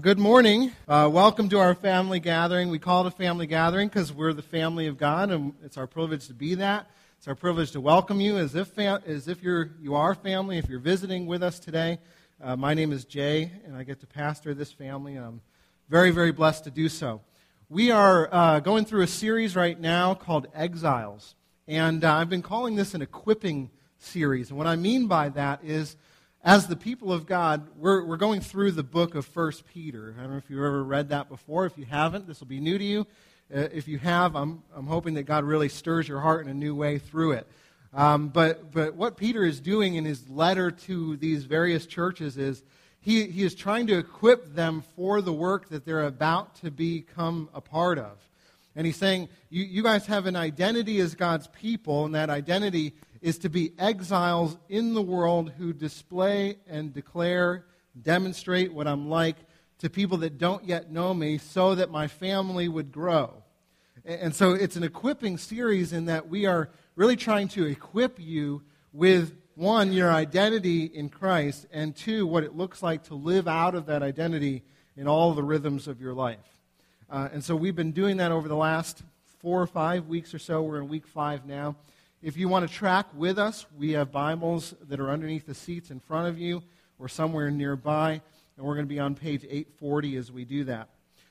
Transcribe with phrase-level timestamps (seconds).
[0.00, 0.72] Good morning.
[0.88, 2.70] Uh, welcome to our family gathering.
[2.70, 5.86] We call it a family gathering because we're the family of God, and it's our
[5.86, 6.88] privilege to be that.
[7.18, 10.70] It's our privilege to welcome you as if, as if you're, you are family, if
[10.70, 11.98] you're visiting with us today.
[12.42, 15.40] Uh, my name is Jay, and I get to pastor this family, and I'm
[15.90, 17.20] very, very blessed to do so.
[17.68, 21.34] We are uh, going through a series right now called Exiles,
[21.68, 24.48] and uh, I've been calling this an equipping series.
[24.48, 25.96] And what I mean by that is
[26.42, 30.14] as the people of God, we're, we're going through the book of First Peter.
[30.18, 31.66] I don't know if you've ever read that before.
[31.66, 33.06] If you haven't, this will be new to you.
[33.54, 36.54] Uh, if you have, I'm, I'm hoping that God really stirs your heart in a
[36.54, 37.46] new way through it.
[37.92, 42.62] Um, but, but what Peter is doing in his letter to these various churches is
[43.00, 47.50] he, he is trying to equip them for the work that they're about to become
[47.52, 48.16] a part of.
[48.76, 52.94] And he's saying, you, you guys have an identity as God's people, and that identity
[53.20, 57.64] is to be exiles in the world who display and declare,
[58.00, 59.36] demonstrate what I'm like
[59.78, 63.32] to people that don't yet know me so that my family would grow.
[64.04, 68.62] And so it's an equipping series in that we are really trying to equip you
[68.92, 73.74] with one, your identity in Christ, and two, what it looks like to live out
[73.74, 74.62] of that identity
[74.96, 76.38] in all the rhythms of your life.
[77.10, 79.02] Uh, and so we've been doing that over the last
[79.40, 80.62] four or five weeks or so.
[80.62, 81.76] We're in week five now.
[82.22, 85.90] If you want to track with us, we have Bibles that are underneath the seats
[85.90, 86.62] in front of you
[86.98, 88.20] or somewhere nearby,
[88.58, 90.90] and we're going to be on page 840 as we do that.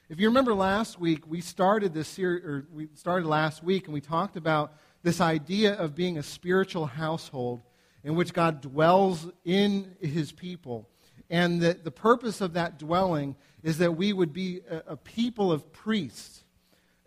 [0.09, 3.93] If you remember last week, we started this series, or we started last week, and
[3.93, 4.73] we talked about
[5.03, 7.61] this idea of being a spiritual household
[8.03, 10.89] in which God dwells in his people.
[11.29, 15.51] And that the purpose of that dwelling is that we would be a, a people
[15.51, 16.43] of priests,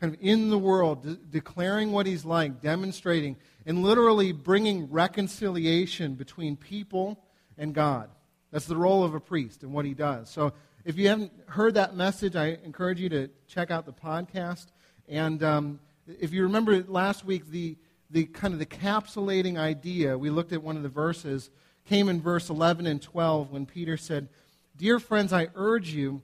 [0.00, 3.36] kind of in the world, de- declaring what he's like, demonstrating
[3.66, 7.18] and literally bringing reconciliation between people
[7.56, 8.10] and God.
[8.50, 10.28] That's the role of a priest and what he does.
[10.28, 10.52] So
[10.84, 14.66] if you haven't heard that message, I encourage you to check out the podcast.
[15.08, 17.76] And um, if you remember last week, the,
[18.10, 21.50] the kind of the capsulating idea, we looked at one of the verses,
[21.86, 24.28] came in verse 11 and 12 when Peter said,
[24.76, 26.22] Dear friends, I urge you,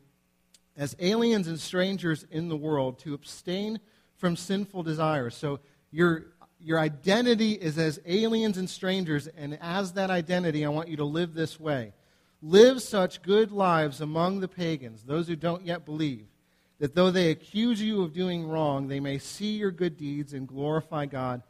[0.76, 3.81] as aliens and strangers in the world, to abstain
[4.16, 5.37] from sinful desires.
[5.37, 5.60] So
[5.91, 6.26] you're
[6.60, 11.04] your identity is as aliens and strangers, and as that identity, I want you to
[11.04, 11.92] live this way.
[12.42, 16.26] Live such good lives among the pagans, those who don't yet believe,
[16.78, 20.46] that though they accuse you of doing wrong, they may see your good deeds and
[20.46, 21.42] glorify God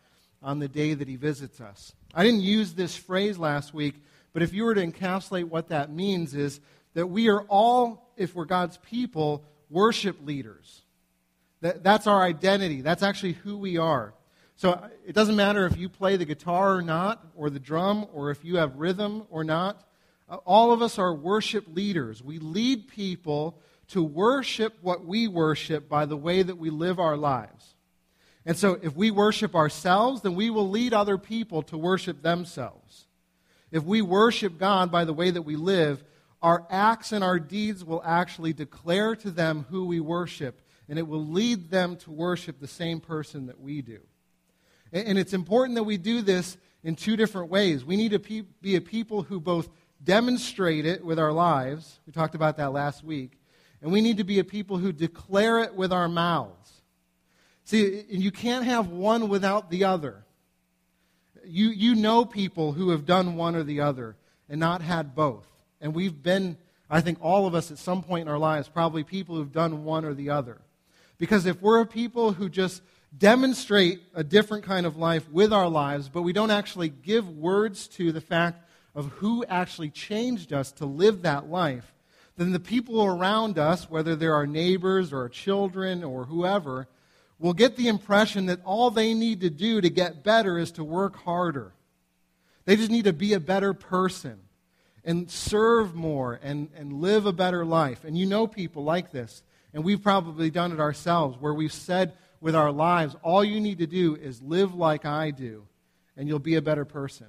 [0.43, 1.95] on the day that He visits us.
[2.15, 3.95] I didn't use this phrase last week,
[4.33, 6.61] but if you were to encapsulate what that means, is
[6.95, 10.83] that we are all, if we're God's people, worship leaders.
[11.61, 12.83] That, that's our identity.
[12.83, 14.15] That's actually who we are.
[14.59, 18.33] So it doesn't matter if you play the guitar or not, or the drum, or
[18.33, 19.85] if you have rhythm or not.
[20.45, 22.25] All of us are worship leaders.
[22.25, 23.61] We lead people
[23.91, 27.77] to worship what we worship by the way that we live our lives.
[28.45, 33.07] And so if we worship ourselves, then we will lead other people to worship themselves.
[33.71, 36.03] If we worship God by the way that we live,
[36.43, 41.07] our acts and our deeds will actually declare to them who we worship, and it
[41.07, 44.01] will lead them to worship the same person that we do.
[44.93, 47.85] And it's important that we do this in two different ways.
[47.85, 49.69] We need to be a people who both
[50.03, 52.01] demonstrate it with our lives.
[52.07, 53.33] We talked about that last week.
[53.83, 56.73] And we need to be a people who declare it with our mouths.
[57.65, 60.25] See, you can't have one without the other.
[61.45, 64.17] You, you know people who have done one or the other
[64.49, 65.47] and not had both.
[65.81, 66.57] And we've been,
[66.89, 69.85] I think, all of us at some point in our lives, probably people who've done
[69.85, 70.61] one or the other.
[71.19, 72.83] Because if we're a people who just
[73.17, 77.89] demonstrate a different kind of life with our lives, but we don't actually give words
[77.89, 81.95] to the fact of who actually changed us to live that life,
[82.37, 86.87] then the people around us, whether they're our neighbors or our children or whoever,
[87.39, 90.85] will get the impression that all they need to do to get better is to
[90.85, 91.73] work harder.
[92.65, 94.41] They just need to be a better person
[95.05, 98.05] and serve more and, and live a better life.
[98.05, 99.43] And you know people like this.
[99.73, 103.79] And we've probably done it ourselves where we've said, with our lives, all you need
[103.79, 105.67] to do is live like I do,
[106.17, 107.27] and you'll be a better person.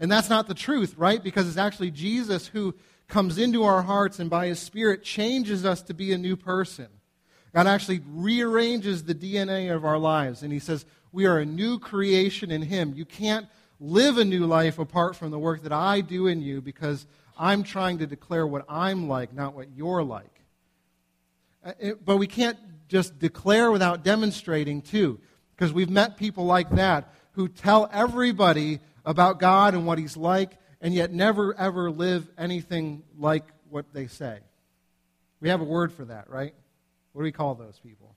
[0.00, 1.22] And that's not the truth, right?
[1.22, 2.74] Because it's actually Jesus who
[3.08, 6.88] comes into our hearts and by his Spirit changes us to be a new person.
[7.54, 11.78] God actually rearranges the DNA of our lives, and he says, We are a new
[11.78, 12.94] creation in him.
[12.96, 13.46] You can't
[13.78, 17.06] live a new life apart from the work that I do in you because
[17.38, 20.40] I'm trying to declare what I'm like, not what you're like.
[21.64, 22.58] Uh, but we can't
[22.92, 25.18] just declare without demonstrating, too.
[25.56, 30.58] Because we've met people like that who tell everybody about God and what He's like,
[30.82, 34.40] and yet never, ever live anything like what they say.
[35.40, 36.54] We have a word for that, right?
[37.12, 38.14] What do we call those people?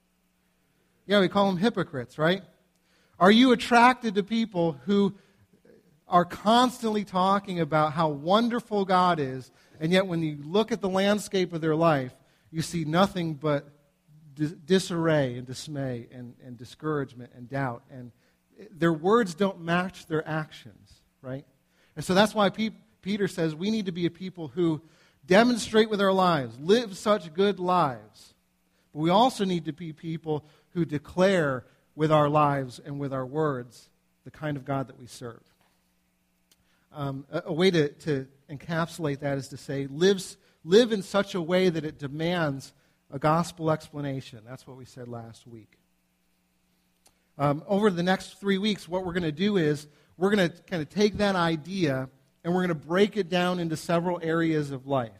[1.07, 2.43] Yeah, we call them hypocrites, right?
[3.17, 5.15] Are you attracted to people who
[6.05, 10.89] are constantly talking about how wonderful God is, and yet when you look at the
[10.89, 12.13] landscape of their life,
[12.51, 13.69] you see nothing but
[14.35, 17.83] disarray and dismay and, and discouragement and doubt.
[17.91, 18.11] And
[18.71, 21.45] their words don't match their actions, right?
[21.95, 22.71] And so that's why Pe-
[23.01, 24.81] Peter says we need to be a people who
[25.25, 28.33] demonstrate with our lives, live such good lives.
[28.93, 31.65] But we also need to be people who declare
[31.95, 33.89] with our lives and with our words
[34.23, 35.41] the kind of God that we serve.
[36.91, 41.35] Um, a, a, way to, to encapsulate that is to say, lives, live in such
[41.35, 42.73] a way that it demands
[43.11, 44.41] a gospel explanation.
[44.47, 45.77] That's what we said last week.
[47.37, 49.87] Um, over the next three weeks, what we're going to do is
[50.17, 52.09] we're going to kind of take that idea
[52.43, 55.11] and we're going to break it down into several areas of life.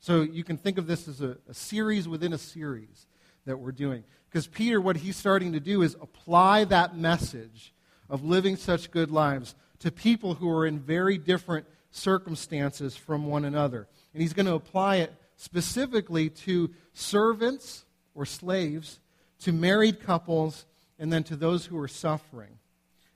[0.00, 3.06] So you can think of this as a, a series within a series
[3.46, 4.04] that we're doing.
[4.28, 7.72] Because Peter, what he's starting to do is apply that message
[8.10, 13.44] of living such good lives to people who are in very different circumstances from one
[13.44, 13.88] another.
[14.12, 17.84] And he's going to apply it specifically to servants
[18.14, 19.00] or slaves,
[19.40, 20.66] to married couples,
[20.98, 22.58] and then to those who are suffering.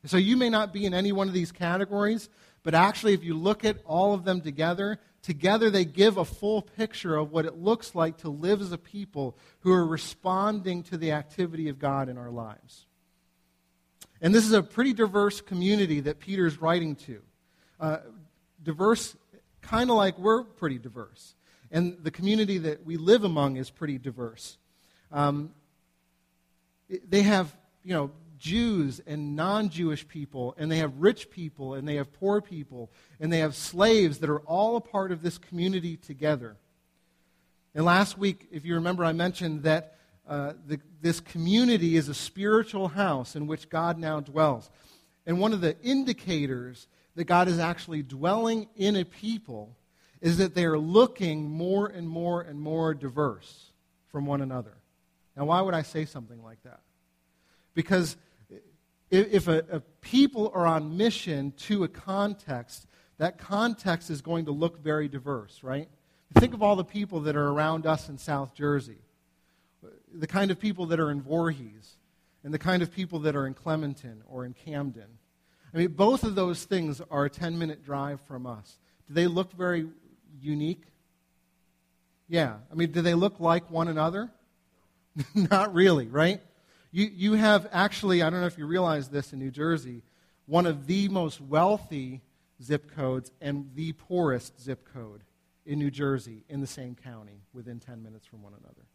[0.05, 2.29] so you may not be in any one of these categories,
[2.63, 6.63] but actually, if you look at all of them together, together they give a full
[6.63, 10.97] picture of what it looks like to live as a people who are responding to
[10.97, 12.87] the activity of God in our lives.
[14.21, 17.23] And this is a pretty diverse community that Peter's writing to.
[17.79, 17.99] Uh,
[18.63, 19.17] diverse,
[19.63, 21.35] kind of like we're pretty diverse.
[21.71, 24.57] And the community that we live among is pretty diverse.
[25.13, 25.53] Um,
[27.09, 31.87] they have, you know, Jews and non Jewish people, and they have rich people, and
[31.87, 35.39] they have poor people, and they have slaves that are all a part of this
[35.39, 36.57] community together.
[37.75, 42.15] And last week, if you remember, I mentioned that uh, the, this community is a
[42.15, 44.71] spiritual house in which God now dwells.
[45.27, 46.87] And one of the indicators
[47.17, 49.77] that God is actually dwelling in a people
[50.21, 53.73] is that they are looking more and more and more diverse
[54.09, 54.75] from one another.
[55.37, 56.81] Now, why would I say something like that?
[57.75, 58.17] Because
[59.11, 62.87] if a, a, people are on mission to a context,
[63.19, 65.89] that context is going to look very diverse, right?
[66.35, 68.99] Think of all the people that are around us in South Jersey,
[70.13, 71.97] the kind of people that are in Voorhees,
[72.45, 75.19] and the kind of people that are in Clementon or in Camden.
[75.73, 78.79] I mean, both of those things are a 10 minute drive from us.
[79.07, 79.87] Do they look very
[80.41, 80.85] unique?
[82.29, 82.57] Yeah.
[82.71, 84.31] I mean, do they look like one another?
[85.35, 86.41] Not really, right?
[86.91, 90.03] You, you have actually, I don't know if you realize this in New Jersey,
[90.47, 92.23] one of the most wealthy
[92.63, 95.23] zip codes and the poorest zip code
[95.67, 98.87] in New Jersey in the same county within 10 minutes from one another.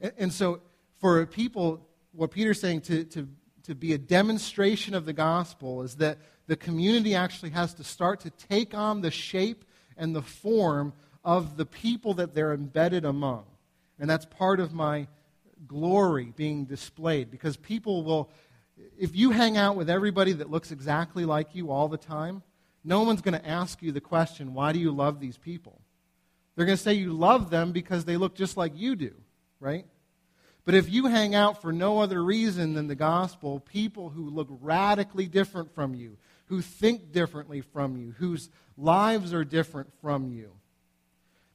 [0.00, 0.60] And, and so,
[1.00, 3.28] for people, what Peter's saying to, to,
[3.64, 8.20] to be a demonstration of the gospel is that the community actually has to start
[8.20, 9.64] to take on the shape
[9.96, 10.92] and the form
[11.24, 13.44] of the people that they're embedded among.
[13.98, 15.06] And that's part of my
[15.66, 18.30] glory being displayed because people will,
[18.98, 22.42] if you hang out with everybody that looks exactly like you all the time,
[22.84, 25.80] no one's going to ask you the question, why do you love these people?
[26.54, 29.14] They're going to say you love them because they look just like you do,
[29.58, 29.86] right?
[30.64, 34.48] But if you hang out for no other reason than the gospel, people who look
[34.60, 40.50] radically different from you, who think differently from you, whose lives are different from you,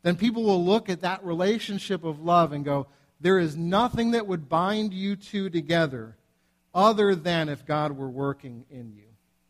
[0.01, 2.88] then people will look at that relationship of love and go,
[3.19, 6.15] there is nothing that would bind you two together
[6.74, 9.03] other than if God were working in you.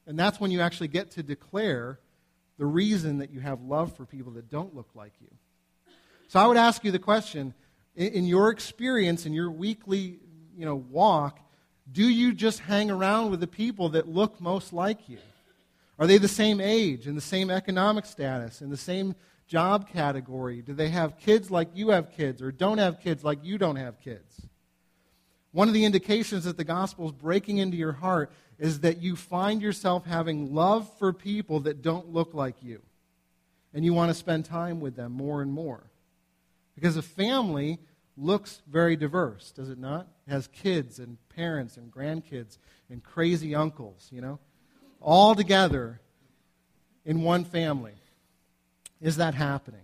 [0.08, 2.00] And that's when you actually get to declare
[2.58, 5.30] the reason that you have love for people that don't look like you.
[6.28, 7.54] So I would ask you the question
[7.96, 10.20] in your experience, in your weekly
[10.58, 11.40] you know, walk,
[11.92, 15.20] do you just hang around with the people that look most like you?
[16.00, 19.16] Are they the same age and the same economic status and the same
[19.48, 20.62] job category?
[20.62, 23.76] Do they have kids like you have kids or don't have kids like you don't
[23.76, 24.48] have kids?
[25.52, 29.18] One of the indications that the gospel is breaking into your heart is that you
[29.18, 32.82] find yourself having love for people that don't look like you.
[33.74, 35.92] And you want to spend time with them more and more.
[36.76, 37.80] Because a family
[38.16, 40.08] looks very diverse, does it not?
[40.28, 42.58] It has kids and parents and grandkids
[42.90, 44.40] and crazy uncles, you know,
[45.02, 46.00] all together
[47.06, 47.94] in one family.
[49.02, 49.82] Is that happening?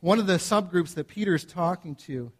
[0.00, 2.30] One of the subgroups that Peter's talking to,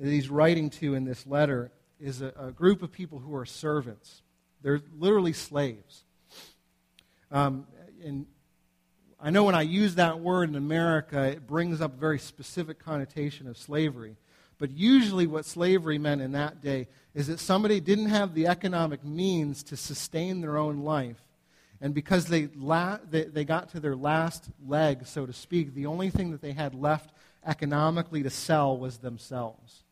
[0.00, 3.46] that he's writing to in this letter, is a, a group of people who are
[3.46, 4.22] servants.
[4.62, 6.04] They're literally slaves.
[7.30, 7.66] Um,
[8.04, 8.26] and
[9.20, 12.78] I know when I use that word in America, it brings up a very specific
[12.78, 14.16] connotation of slavery.
[14.58, 19.04] But usually, what slavery meant in that day is that somebody didn't have the economic
[19.04, 21.22] means to sustain their own life.
[21.80, 25.86] And because they, la- they, they got to their last leg, so to speak, the
[25.86, 27.12] only thing that they had left
[27.46, 29.84] economically to sell was themselves.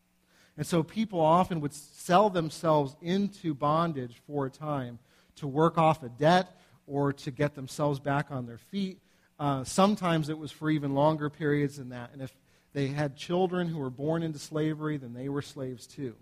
[0.57, 4.99] And so people often would sell themselves into bondage for a time
[5.37, 8.99] to work off a debt or to get themselves back on their feet.
[9.39, 12.09] Uh, sometimes it was for even longer periods than that.
[12.11, 12.33] And if
[12.77, 16.13] they had children who were born into slavery, then they were slaves too.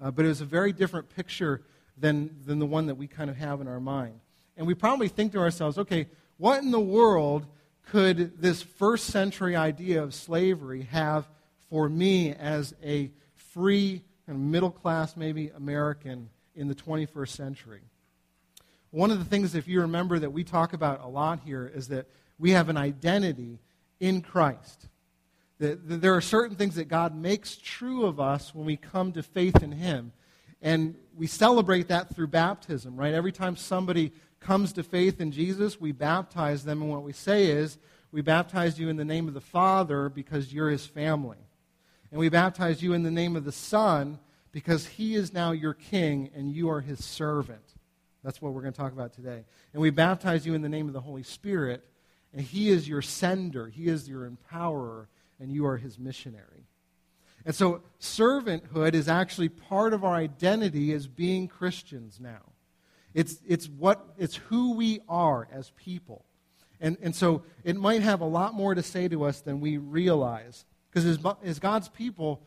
[0.00, 1.60] Uh, but it was a very different picture
[1.98, 4.18] than, than the one that we kind of have in our mind.
[4.56, 6.06] And we probably think to ourselves, okay,
[6.38, 7.44] what in the world
[7.90, 11.28] could this first century idea of slavery have
[11.68, 17.82] for me as a free of middle class, maybe American in the 21st century?
[18.92, 21.88] One of the things, if you remember, that we talk about a lot here is
[21.88, 22.06] that
[22.38, 23.58] we have an identity
[24.00, 24.88] in Christ.
[25.62, 29.62] There are certain things that God makes true of us when we come to faith
[29.62, 30.12] in Him.
[30.60, 33.14] And we celebrate that through baptism, right?
[33.14, 36.82] Every time somebody comes to faith in Jesus, we baptize them.
[36.82, 37.78] And what we say is,
[38.10, 41.38] we baptize you in the name of the Father because you're His family.
[42.10, 44.18] And we baptize you in the name of the Son
[44.50, 47.74] because He is now your King and you are His servant.
[48.24, 49.44] That's what we're going to talk about today.
[49.72, 51.84] And we baptize you in the name of the Holy Spirit,
[52.32, 55.06] and He is your sender, He is your empowerer,
[55.42, 56.68] and you are His missionary.
[57.44, 62.52] And so, servanthood is actually part of our identity as being Christians now.
[63.12, 66.24] It's, it's, what, it's who we are as people.
[66.80, 69.76] And, and so, it might have a lot more to say to us than we
[69.76, 70.64] realize.
[70.88, 72.46] Because as, as God's people,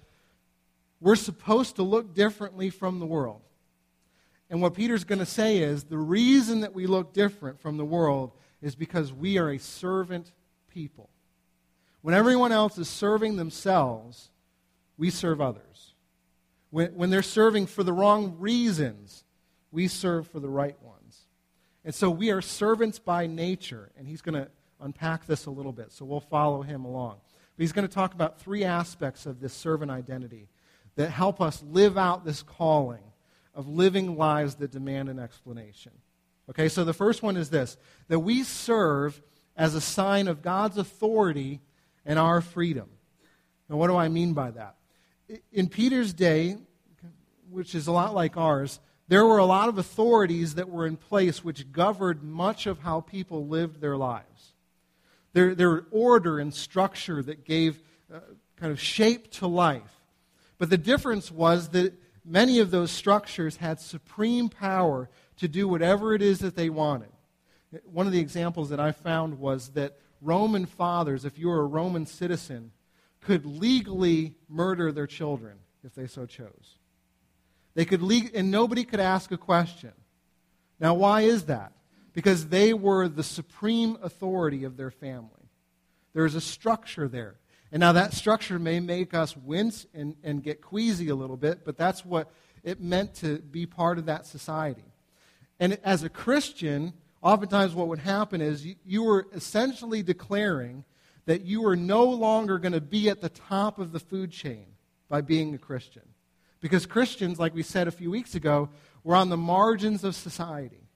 [1.02, 3.42] we're supposed to look differently from the world.
[4.50, 7.86] And what Peter's going to say is the reason that we look different from the
[7.86, 10.32] world is because we are a servant
[10.70, 11.10] people.
[12.06, 14.30] When everyone else is serving themselves,
[14.96, 15.96] we serve others.
[16.70, 19.24] When, when they're serving for the wrong reasons,
[19.72, 21.22] we serve for the right ones.
[21.84, 25.72] And so we are servants by nature, and he's going to unpack this a little
[25.72, 27.16] bit, so we'll follow him along.
[27.58, 30.48] But he's going to talk about three aspects of this servant identity
[30.98, 33.02] that help us live out this calling
[33.56, 35.94] of living lives that demand an explanation.
[36.52, 37.78] Okay, so the first one is this
[38.10, 39.24] that we serve
[39.58, 41.62] as a sign of God's authority
[42.06, 42.90] and our freedom.
[43.70, 44.76] Now, what do I mean by that?
[45.52, 46.58] In Peter's day,
[47.50, 50.98] which is a lot like ours, there were a lot of authorities that were in
[50.98, 54.54] place which governed much of how people lived their lives.
[55.34, 57.82] There, there were order and structure that gave
[58.14, 58.20] uh,
[58.58, 60.02] kind of shape to life.
[60.58, 61.94] But the difference was that
[62.24, 67.10] many of those structures had supreme power to do whatever it is that they wanted.
[67.84, 71.68] One of the examples that I found was that Roman fathers, if you were a
[71.68, 72.72] Roman citizen,
[73.22, 76.80] could legally murder their children if they so chose.
[77.76, 79.92] They could le- and nobody could ask a question.
[80.80, 81.74] Now, why is that?
[82.14, 85.30] Because they were the supreme authority of their family.
[86.14, 87.36] There's a structure there.
[87.72, 91.66] And now that structure may make us wince and, and get queasy a little bit,
[91.66, 92.32] but that's what
[92.64, 94.86] it meant to be part of that society.
[95.60, 96.94] And as a Christian,
[97.26, 100.86] oftentimes what would happen is you, you were essentially declaring
[101.26, 104.68] that you were no longer going to be at the top of the food chain
[105.10, 106.04] by being a Christian.
[106.62, 108.70] Because Christians, like we said a few weeks ago,
[109.04, 110.88] were on the margins of society.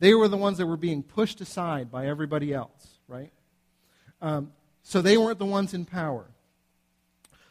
[0.00, 3.32] They were the ones that were being pushed aside by everybody else, right?
[4.20, 4.52] Um,
[4.82, 6.26] so they weren't the ones in power.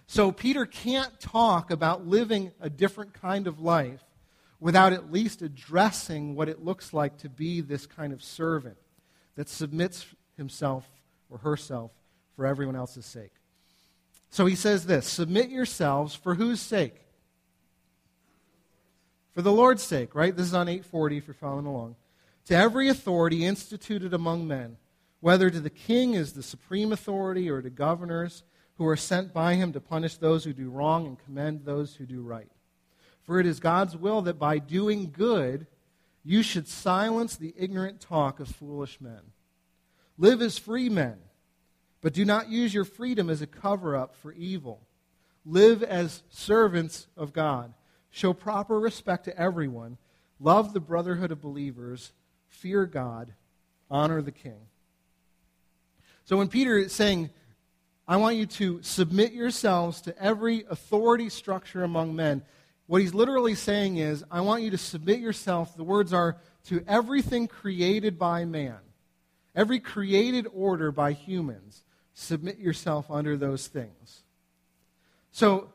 [0.07, 4.03] So Peter can't talk about living a different kind of life
[4.59, 8.77] without at least addressing what it looks like to be this kind of servant
[9.35, 10.05] that submits
[10.37, 10.87] himself
[11.29, 11.91] or herself
[12.35, 13.31] for everyone else's sake.
[14.29, 16.95] So he says this Submit yourselves for whose sake?
[19.33, 20.35] For the Lord's sake, right?
[20.35, 21.95] This is on 840 if you're following along.
[22.45, 24.77] To every authority instituted among men
[25.25, 28.43] whether to the king as the supreme authority or to governors
[28.77, 32.05] who are sent by him to punish those who do wrong and commend those who
[32.05, 32.51] do right.
[33.25, 35.67] For it is God's will that by doing good,
[36.23, 39.21] you should silence the ignorant talk of foolish men.
[40.17, 41.17] Live as free men,
[42.01, 44.81] but do not use your freedom as a cover up for evil.
[45.45, 47.73] Live as servants of God.
[48.09, 49.97] Show proper respect to everyone.
[50.39, 52.13] Love the brotherhood of believers.
[52.47, 53.33] Fear God.
[53.91, 54.67] Honor the king.
[56.23, 57.29] So when Peter is saying,
[58.07, 62.43] I want you to submit yourselves to every authority structure among men,
[62.87, 66.83] what he's literally saying is, I want you to submit yourself, the words are, to
[66.87, 68.77] everything created by man.
[69.55, 74.23] every created order by humans, submit yourself under those things.
[75.31, 75.69] So,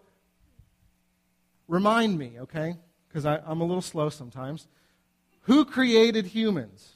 [1.66, 2.76] remind me, okay?
[3.08, 4.68] Because I'm a little slow sometimes.
[5.42, 6.90] Who created humans?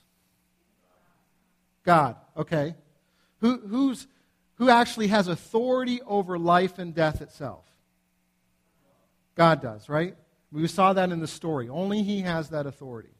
[1.85, 2.75] God, okay.
[3.41, 4.07] Who, who's,
[4.57, 7.65] who actually has authority over life and death itself?
[9.35, 10.17] God does, right?
[10.53, 11.69] We saw that in the story.
[11.69, 13.15] Only He has that authority.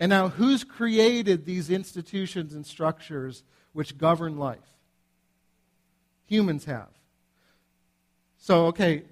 [0.00, 4.58] And now, who's created these institutions and structures which govern life?
[6.26, 6.88] Humans have.
[8.38, 9.04] So, okay,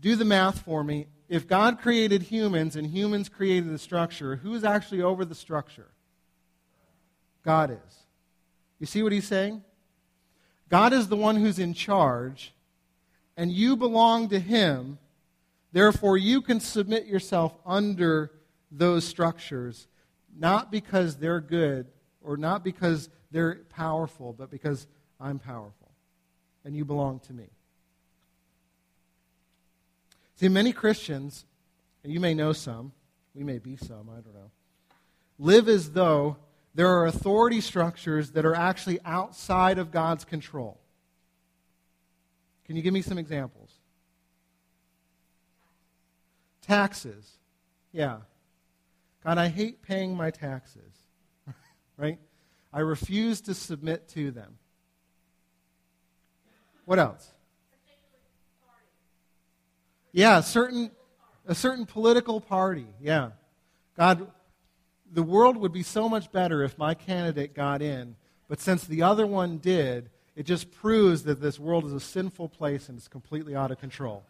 [0.00, 1.06] do the math for me.
[1.28, 5.88] If God created humans and humans created the structure, who's actually over the structure?
[7.42, 7.98] God is.
[8.78, 9.62] You see what he's saying?
[10.68, 12.52] God is the one who's in charge,
[13.36, 14.98] and you belong to him.
[15.72, 18.30] Therefore, you can submit yourself under
[18.70, 19.88] those structures,
[20.36, 21.86] not because they're good
[22.22, 24.86] or not because they're powerful, but because
[25.20, 25.90] I'm powerful,
[26.64, 27.50] and you belong to me.
[30.36, 31.44] See, many Christians,
[32.02, 32.92] and you may know some,
[33.34, 34.50] we may be some, I don't know,
[35.38, 36.36] live as though
[36.74, 40.80] there are authority structures that are actually outside of God's control.
[42.66, 43.70] Can you give me some examples?
[46.62, 47.30] Taxes.
[47.92, 48.18] Yeah.
[49.22, 50.92] God, I hate paying my taxes.
[51.96, 52.18] right?
[52.72, 54.58] I refuse to submit to them.
[56.84, 57.30] What else?
[60.12, 60.90] Yeah, certain
[61.46, 62.86] a certain political party.
[63.00, 63.30] Yeah.
[63.96, 64.30] God,
[65.12, 68.16] the world would be so much better if my candidate got in,
[68.48, 72.48] but since the other one did, it just proves that this world is a sinful
[72.48, 74.24] place and it's completely out of control.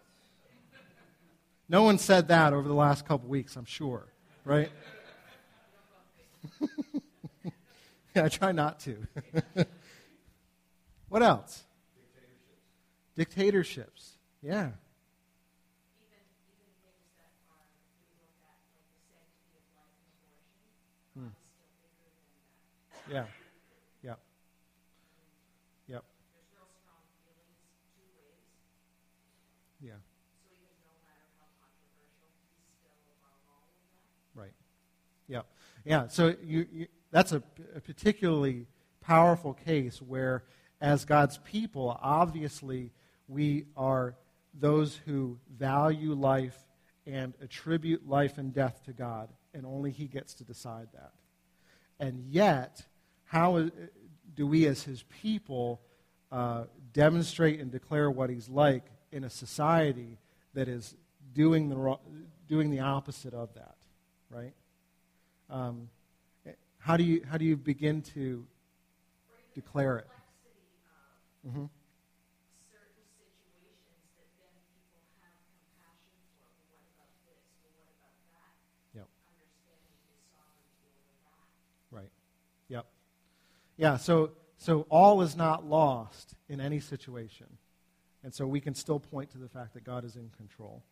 [1.68, 4.06] No one said that over the last couple weeks, I'm sure,
[4.44, 4.70] right?
[8.14, 8.98] yeah, I try not to.
[11.08, 11.64] what else?
[13.16, 13.16] Dictatorships.
[13.16, 14.18] Dictatorships.
[14.42, 14.70] Yeah.
[21.16, 21.28] Hmm.
[23.10, 23.24] Yeah.
[24.02, 24.18] Yep.
[25.88, 26.04] Yep.
[29.80, 29.92] Yeah.
[34.34, 34.52] Right.
[35.84, 36.08] Yeah.
[36.08, 37.42] So you, you that's a,
[37.76, 38.66] a particularly
[39.00, 40.44] powerful case where,
[40.80, 42.90] as God's people, obviously
[43.28, 44.16] we are
[44.52, 46.56] those who value life
[47.06, 51.12] and attribute life and death to God, and only He gets to decide that.
[52.00, 52.84] And yet,
[53.24, 53.70] how
[54.34, 55.80] do we as his people
[56.32, 60.18] uh, demonstrate and declare what he's like in a society
[60.54, 60.96] that is
[61.32, 61.98] doing the,
[62.48, 63.76] doing the opposite of that,
[64.30, 64.52] right?
[65.50, 65.88] Um,
[66.78, 68.44] how, do you, how do you begin to
[69.54, 70.08] declare it?
[71.48, 71.64] Mm-hmm.
[83.76, 87.46] Yeah, so, so all is not lost in any situation.
[88.22, 90.82] And so we can still point to the fact that God is in control.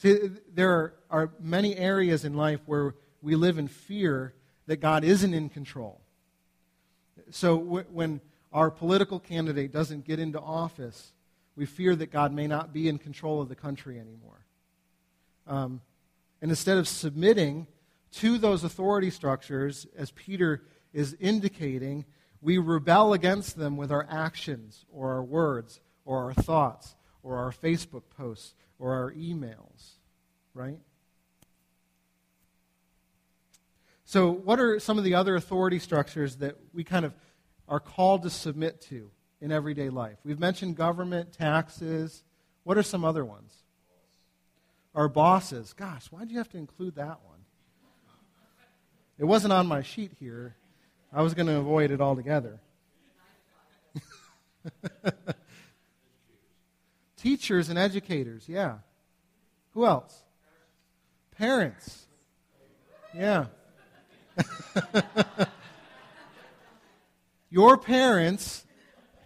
[0.00, 4.32] See, there are, many areas in life where we live in fear
[4.66, 6.00] that God isn't in control.
[7.28, 11.12] So w- when our political candidate doesn't get into office,
[11.54, 14.46] we fear that God may not be in control of the country anymore.
[15.46, 15.82] Um,
[16.40, 17.66] and instead of submitting
[18.12, 20.62] to those authority structures, as Peter
[20.94, 22.06] is indicating
[22.40, 27.52] we rebel against them with our actions or our words or our thoughts or our
[27.52, 29.92] Facebook posts or our emails,
[30.54, 30.80] right?
[34.04, 37.14] So, what are some of the other authority structures that we kind of
[37.68, 40.18] are called to submit to in everyday life?
[40.24, 42.24] We've mentioned government, taxes.
[42.64, 43.54] What are some other ones?
[44.96, 45.72] Our bosses.
[45.74, 47.38] Gosh, why did you have to include that one?
[49.16, 50.56] It wasn't on my sheet here.
[51.12, 52.58] I was going to avoid it altogether.
[57.20, 58.78] Teachers and educators, yeah.
[59.74, 60.24] Who else?
[61.36, 62.06] Parents.
[63.14, 63.46] Yeah.
[67.50, 68.64] Your parents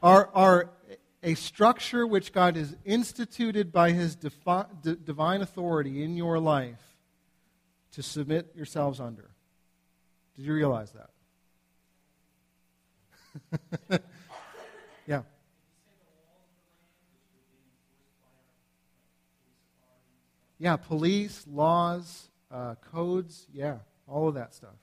[0.03, 0.71] are, are
[1.23, 6.97] a structure which God has instituted by his defi- d- divine authority in your life
[7.93, 9.31] to submit yourselves under.
[10.35, 10.93] Did you realize
[13.89, 14.03] that?
[15.07, 15.23] yeah.
[20.59, 24.75] Yeah, police, laws, uh, codes, yeah, all of that stuff.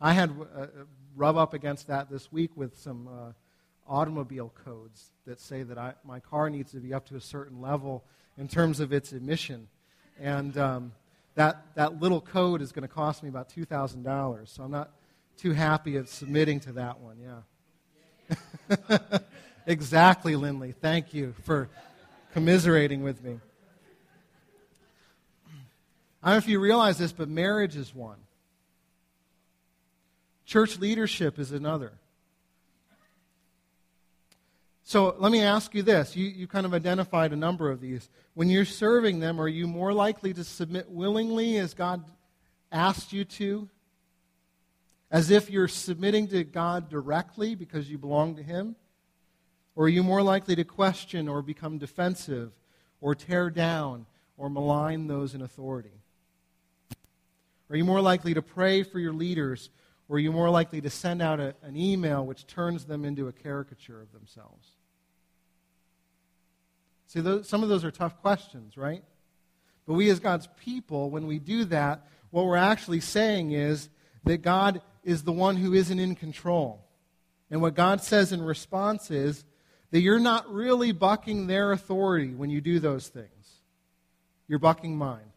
[0.00, 0.66] I had uh,
[1.16, 3.32] rub up against that this week with some uh,
[3.86, 7.60] automobile codes that say that I, my car needs to be up to a certain
[7.60, 8.04] level
[8.38, 9.68] in terms of its emission.
[10.20, 10.92] And um,
[11.34, 14.48] that, that little code is going to cost me about $2,000.
[14.48, 14.90] So I'm not
[15.36, 19.18] too happy at submitting to that one, yeah.
[19.66, 20.72] exactly, Lindley.
[20.72, 21.68] Thank you for
[22.32, 23.40] commiserating with me.
[26.24, 28.16] I don't know if you realize this, but marriage is one.
[30.46, 31.92] Church leadership is another.
[34.84, 36.16] So let me ask you this.
[36.16, 38.08] You, you kind of identified a number of these.
[38.32, 42.02] When you're serving them, are you more likely to submit willingly as God
[42.72, 43.68] asked you to?
[45.10, 48.76] As if you're submitting to God directly because you belong to Him?
[49.76, 52.52] Or are you more likely to question or become defensive
[53.02, 54.06] or tear down
[54.38, 56.00] or malign those in authority?
[57.70, 59.70] Are you more likely to pray for your leaders
[60.08, 63.28] or are you more likely to send out a, an email which turns them into
[63.28, 64.68] a caricature of themselves?
[67.06, 69.02] See, those, some of those are tough questions, right?
[69.86, 73.88] But we, as God's people, when we do that, what we're actually saying is
[74.24, 76.84] that God is the one who isn't in control.
[77.50, 79.44] And what God says in response is
[79.90, 83.28] that you're not really bucking their authority when you do those things.
[84.48, 85.33] You're bucking mine.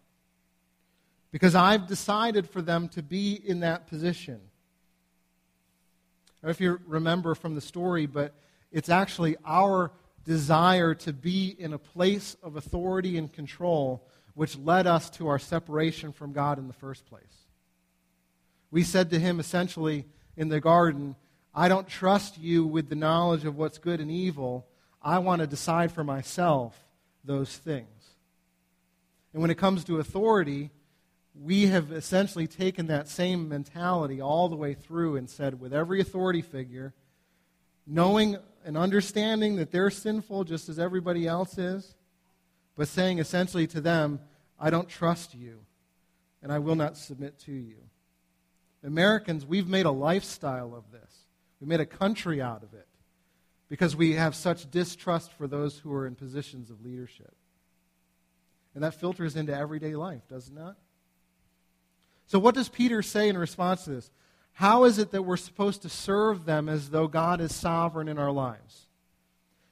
[1.38, 4.39] Because I've decided for them to be in that position.
[4.41, 8.34] I don't know if you remember from the story, but
[8.71, 9.91] it's actually our
[10.26, 15.38] desire to be in a place of authority and control which led us to our
[15.38, 17.45] separation from God in the first place.
[18.71, 21.15] We said to him essentially in the garden,
[21.54, 24.65] I don't trust you with the knowledge of what's good and evil.
[25.04, 26.84] I want to decide for myself
[27.23, 28.15] those things.
[29.34, 30.71] And when it comes to authority,
[31.41, 36.02] we have essentially taken that same mentality all the way through and said, with every
[36.02, 36.93] authority figure,
[37.86, 41.95] knowing and understanding that they're sinful just as everybody else is,
[42.76, 44.19] but saying essentially to them,
[44.60, 45.60] I don't trust you,
[46.41, 47.78] and I will not submit to you.
[48.84, 51.26] Americans, we've made a lifestyle of this.
[51.60, 52.88] We made a country out of it
[53.69, 57.36] because we have such distrust for those who are in positions of leadership.
[58.76, 60.78] And that filters into everyday life, does it not?
[62.27, 64.11] So, what does Peter say in response to this?
[64.53, 68.17] How is it that we're supposed to serve them as though God is sovereign in
[68.17, 68.87] our lives?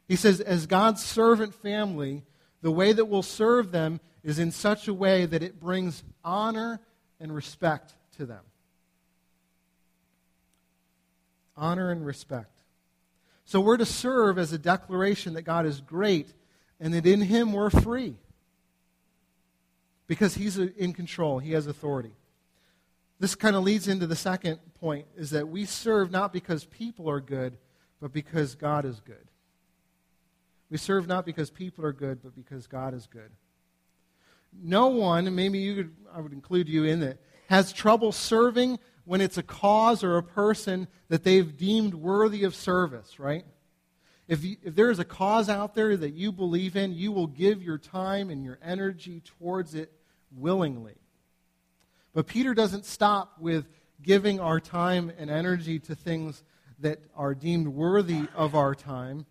[0.08, 2.24] He says, as God's servant family,
[2.62, 6.80] the way that we'll serve them is in such a way that it brings honor
[7.20, 8.44] and respect to them.
[11.58, 12.52] Honor and respect.
[13.46, 16.34] So we're to serve as a declaration that God is great
[16.80, 18.16] and that in Him we're free.
[20.08, 22.14] Because He's in control, He has authority.
[23.20, 27.10] This kind of leads into the second point is that we serve not because people
[27.10, 27.58] are good,
[28.02, 29.30] but because God is good.
[30.70, 33.32] We serve not because people are good, but because God is good.
[34.54, 39.22] No one, maybe you could, I would include you in it, has trouble serving when
[39.22, 43.46] it's a cause or a person that they've deemed worthy of service, right?
[44.28, 47.28] If, you, if there is a cause out there that you believe in, you will
[47.28, 49.92] give your time and your energy towards it
[50.36, 50.96] willingly.
[52.16, 53.68] But Peter doesn't stop with
[54.02, 56.44] giving our time and energy to things
[56.80, 59.26] that are deemed worthy of our time.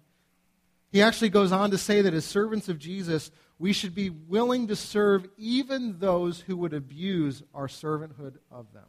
[0.93, 4.69] He actually goes on to say that as servants of Jesus, we should be willing
[4.69, 8.85] to serve even those who would abuse our servanthood of them.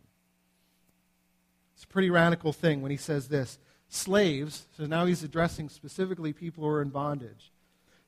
[1.76, 3.58] It's a pretty radical thing when he says this.
[3.88, 7.54] Slaves, so now he's addressing specifically people who are in bondage.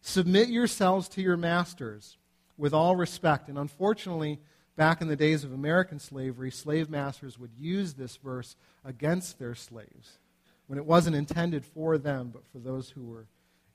[0.02, 2.18] Submit yourselves to your masters
[2.58, 3.48] with all respect.
[3.48, 4.42] And unfortunately,
[4.78, 9.56] back in the days of American slavery, slave masters would use this verse against their
[9.56, 10.20] slaves
[10.68, 13.26] when it wasn't intended for them, but for those who were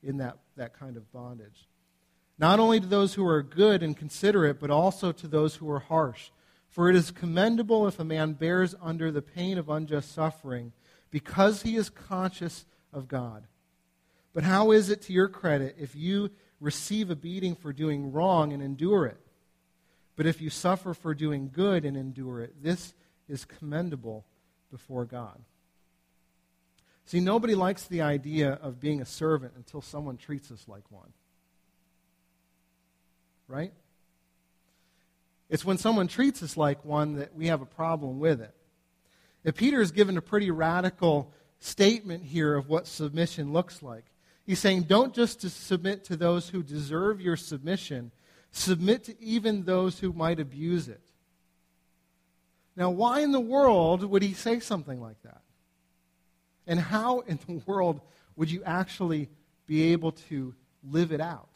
[0.01, 1.67] in that, that kind of bondage.
[2.39, 5.79] Not only to those who are good and considerate, but also to those who are
[5.79, 6.29] harsh.
[6.69, 10.71] For it is commendable if a man bears under the pain of unjust suffering,
[11.11, 13.43] because he is conscious of God.
[14.33, 18.51] But how is it to your credit if you receive a beating for doing wrong
[18.51, 19.22] and endure it?
[20.15, 22.93] But if you suffer for doing good and endure it, this
[23.27, 24.25] is commendable
[24.71, 25.39] before God.
[27.05, 31.11] See, nobody likes the idea of being a servant until someone treats us like one.
[33.47, 33.73] Right?
[35.49, 38.53] It's when someone treats us like one that we have a problem with it.
[39.43, 44.03] If Peter is given a pretty radical statement here of what submission looks like.
[44.45, 48.11] He's saying, don't just submit to those who deserve your submission,
[48.55, 51.01] Submit to even those who might abuse it.
[52.75, 55.41] Now, why in the world would he say something like that?
[56.67, 57.99] And how in the world
[58.35, 59.29] would you actually
[59.65, 61.49] be able to live it out?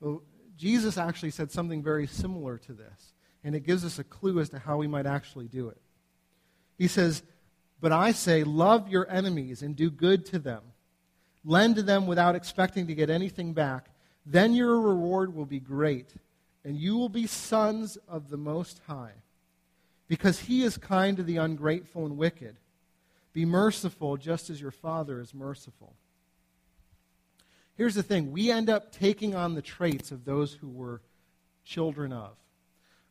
[0.00, 0.22] Well,
[0.56, 4.50] Jesus actually said something very similar to this, and it gives us a clue as
[4.50, 5.80] to how we might actually do it.
[6.78, 7.24] He says,
[7.80, 10.62] But I say, love your enemies and do good to them.
[11.44, 13.90] Lend to them without expecting to get anything back.
[14.26, 16.14] Then your reward will be great,
[16.64, 19.12] and you will be sons of the Most High.
[20.08, 22.56] Because he is kind to the ungrateful and wicked.
[23.32, 25.94] Be merciful just as your Father is merciful.
[27.76, 31.00] Here's the thing we end up taking on the traits of those who were
[31.64, 32.32] children of.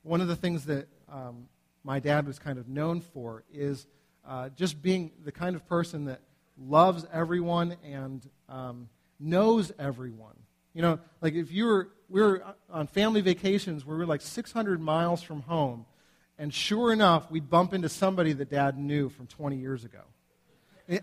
[0.03, 1.47] One of the things that um,
[1.83, 3.87] my dad was kind of known for is
[4.25, 6.21] uh, just being the kind of person that
[6.57, 8.87] loves everyone and um,
[9.19, 10.35] knows everyone.
[10.73, 14.21] You know, like if you were, we were on family vacations where we were like
[14.21, 15.85] 600 miles from home,
[16.37, 20.01] and sure enough, we'd bump into somebody that dad knew from 20 years ago.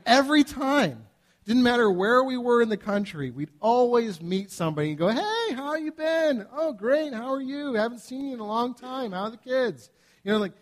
[0.04, 1.06] Every time,
[1.44, 5.54] didn't matter where we were in the country, we'd always meet somebody and go, Hey,
[5.54, 6.46] how you been?
[6.52, 7.12] Oh, great.
[7.12, 7.74] How are you?
[7.74, 9.12] Haven't seen you in a long time.
[9.12, 9.90] How are the kids?
[10.22, 10.52] You know, like,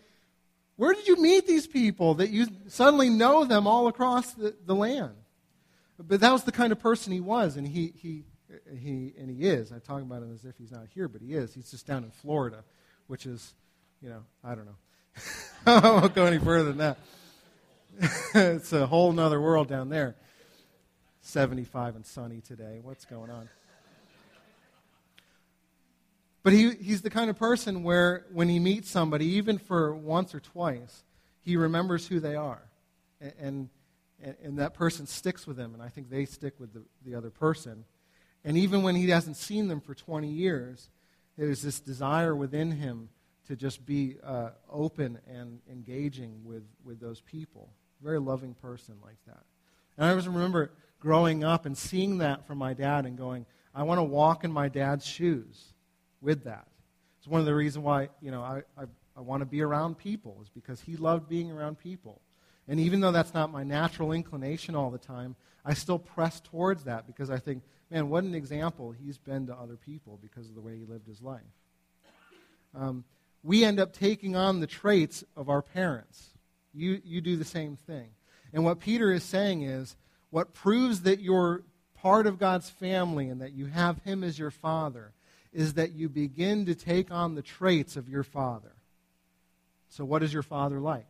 [0.77, 4.73] where did you meet these people that you suddenly know them all across the, the
[4.73, 5.13] land?
[5.99, 8.23] But that was the kind of person he was, and he, he,
[8.77, 9.71] he, and he is.
[9.71, 11.53] I'm talking about him as if he's not here, but he is.
[11.53, 12.63] He's just down in Florida,
[13.07, 13.53] which is,
[14.01, 14.75] you know, I don't know.
[15.65, 16.97] I won't go any further than that.
[18.35, 20.15] it's a whole other world down there.
[21.21, 22.79] 75 and sunny today.
[22.81, 23.49] What's going on?
[26.43, 30.33] But he, he's the kind of person where when he meets somebody, even for once
[30.33, 31.03] or twice,
[31.41, 32.61] he remembers who they are.
[33.19, 33.69] And,
[34.21, 37.15] and, and that person sticks with him, and I think they stick with the, the
[37.15, 37.83] other person.
[38.43, 40.89] And even when he hasn't seen them for 20 years,
[41.37, 43.09] there's this desire within him
[43.47, 47.69] to just be uh, open and engaging with, with those people.
[48.01, 49.43] Very loving person like that.
[49.97, 53.83] And I always remember growing up and seeing that from my dad and going, I
[53.83, 55.73] want to walk in my dad's shoes
[56.21, 56.67] with that.
[57.17, 58.85] It's one of the reasons why, you know, I, I,
[59.17, 62.21] I want to be around people is because he loved being around people.
[62.67, 66.83] And even though that's not my natural inclination all the time, I still press towards
[66.85, 70.55] that because I think, man, what an example he's been to other people because of
[70.55, 71.41] the way he lived his life.
[72.75, 73.03] Um,
[73.43, 76.29] we end up taking on the traits of our parents.
[76.73, 78.09] You, you do the same thing.
[78.53, 79.95] And what Peter is saying is
[80.29, 81.63] what proves that you're
[81.95, 85.13] part of God's family and that you have Him as your Father
[85.51, 88.73] is that you begin to take on the traits of your Father.
[89.89, 91.07] So, what is your Father like?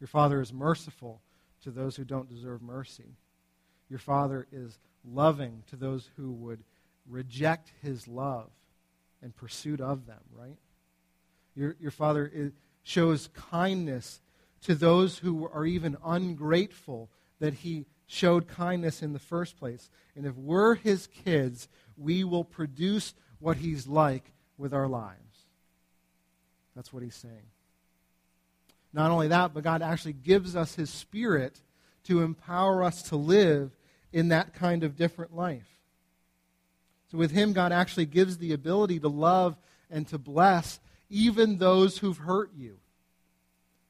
[0.00, 1.20] Your Father is merciful
[1.62, 3.16] to those who don't deserve mercy.
[3.90, 6.62] Your Father is loving to those who would
[7.08, 8.50] reject His love
[9.22, 10.58] and pursuit of them, right?
[11.54, 14.20] Your, your Father shows kindness
[14.62, 19.90] to those who are even ungrateful that He showed kindness in the first place.
[20.14, 25.20] And if we're His kids, we will produce what He's like with our lives.
[26.74, 27.50] That's what He's saying.
[28.92, 31.60] Not only that, but God actually gives us His Spirit
[32.04, 33.76] to empower us to live
[34.12, 35.68] in that kind of different life.
[37.10, 39.56] So with Him, God actually gives the ability to love
[39.90, 42.78] and to bless even those who've hurt you,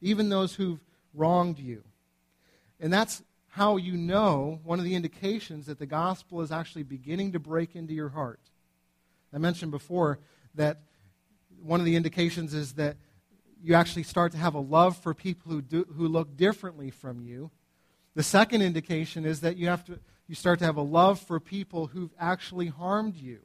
[0.01, 0.79] even those who've
[1.13, 1.83] wronged you.
[2.79, 7.31] And that's how you know one of the indications that the gospel is actually beginning
[7.31, 8.39] to break into your heart.
[9.33, 10.19] I mentioned before
[10.53, 10.81] that
[11.61, 12.97] one of the indications is that
[13.63, 17.21] you actually start to have a love for people who, do, who look differently from
[17.21, 17.49] you.
[18.17, 21.39] The second indication is that you, have to, you start to have a love for
[21.39, 23.41] people who've actually harmed you.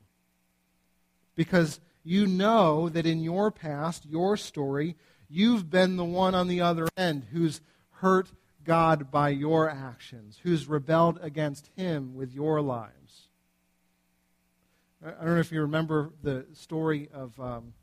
[1.35, 4.97] Because you know that in your past, your story,
[5.29, 7.61] you've been the one on the other end who's
[7.97, 8.31] hurt
[8.65, 13.29] God by your actions, who's rebelled against Him with your lives.
[15.05, 17.75] I don't know if you remember the story of um,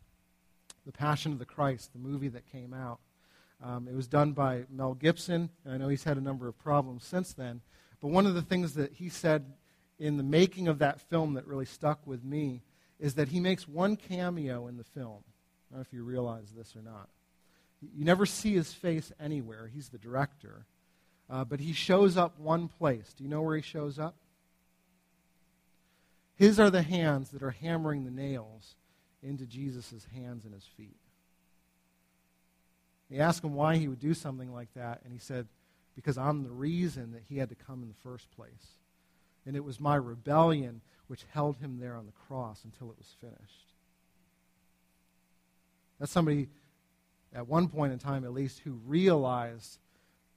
[0.88, 3.00] The Passion of the Christ, the movie that came out.
[3.64, 6.58] Um, it was done by Mel Gibson, and I know he's had a number of
[6.58, 7.62] problems since then.
[8.02, 9.54] But one of the things that he said
[10.00, 12.64] in the making of that film that really stuck with me
[13.00, 15.24] is that he makes one cameo in the film.
[15.26, 17.10] I don't know if you realize this or not.
[17.82, 19.70] You never see his face anywhere.
[19.74, 20.66] He's the director.
[21.30, 23.14] Uh, but he shows up one place.
[23.16, 24.16] Do you know where he shows up?
[26.36, 28.76] His are the hands that are hammering the nails
[29.22, 30.98] into Jesus' hands and his feet.
[33.10, 35.48] They asked him why he would do something like that, and he said,
[35.96, 38.78] Because I'm the reason that he had to come in the first place.
[39.46, 43.16] And it was my rebellion which held him there on the cross until it was
[43.20, 43.66] finished.
[46.00, 46.50] That's somebody
[47.34, 49.80] at one point in time at least, who realized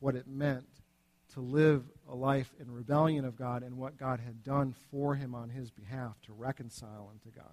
[0.01, 0.67] what it meant
[1.35, 5.35] to live a life in rebellion of God and what God had done for him
[5.35, 7.47] on his behalf to reconcile him to God.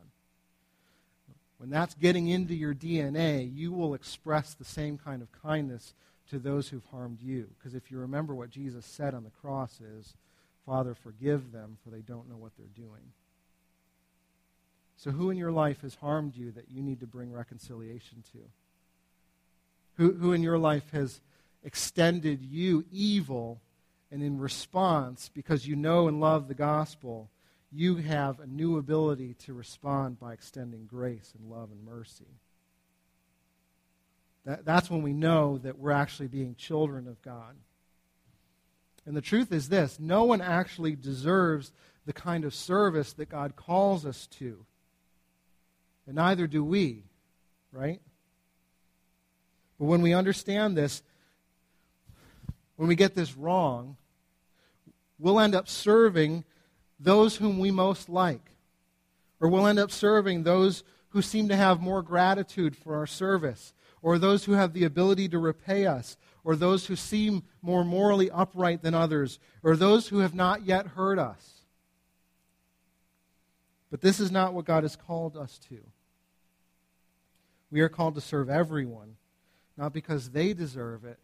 [1.59, 5.93] When that's getting into your DNA, you will express the same kind of kindness
[6.29, 7.49] to those who've harmed you.
[7.57, 10.13] Because if you remember what Jesus said on the cross is,
[10.65, 13.11] Father, forgive them, for they don't know what they're doing.
[14.95, 18.39] So, who in your life has harmed you that you need to bring reconciliation to?
[19.97, 21.19] Who, who in your life has
[21.63, 23.59] extended you evil,
[24.11, 27.29] and in response, because you know and love the gospel,
[27.71, 32.25] you have a new ability to respond by extending grace and love and mercy?
[34.45, 37.55] That, that's when we know that we're actually being children of God.
[39.05, 41.71] And the truth is this no one actually deserves
[42.05, 44.65] the kind of service that God calls us to.
[46.07, 47.03] And neither do we,
[47.71, 48.01] right?
[49.77, 51.03] But when we understand this,
[52.75, 53.97] when we get this wrong,
[55.19, 56.43] we'll end up serving
[56.99, 58.51] those whom we most like.
[59.39, 63.73] Or we'll end up serving those who seem to have more gratitude for our service
[64.01, 68.31] or those who have the ability to repay us, or those who seem more morally
[68.31, 71.65] upright than others, or those who have not yet heard us.
[73.91, 75.79] But this is not what God has called us to.
[77.71, 79.15] We are called to serve everyone,
[79.77, 81.19] not because they deserve it,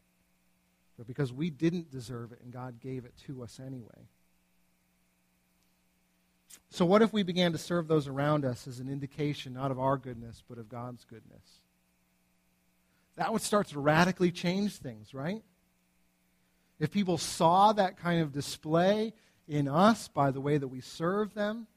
[0.97, 4.07] but because we didn't deserve it and God gave it to us anyway.
[6.69, 9.79] So, what if we began to serve those around us as an indication not of
[9.79, 11.62] our goodness, but of God's goodness?
[13.15, 15.41] that would start to radically change things, right?
[16.79, 19.13] If people saw that kind of display
[19.47, 21.67] in us by the way that we serve them,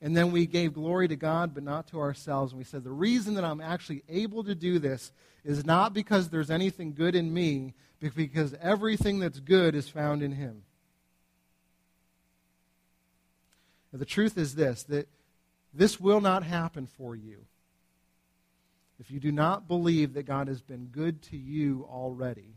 [0.00, 2.92] and then we gave glory to God but not to ourselves, and we said, the
[2.92, 5.10] reason that I'm actually able to do this
[5.44, 10.22] is not because there's anything good in me, but because everything that's good is found
[10.22, 10.62] in Him.
[13.85, 15.08] Now, the truth is this that
[15.74, 17.46] this will not happen for you
[18.98, 22.54] if you do not believe that God has been good to you already,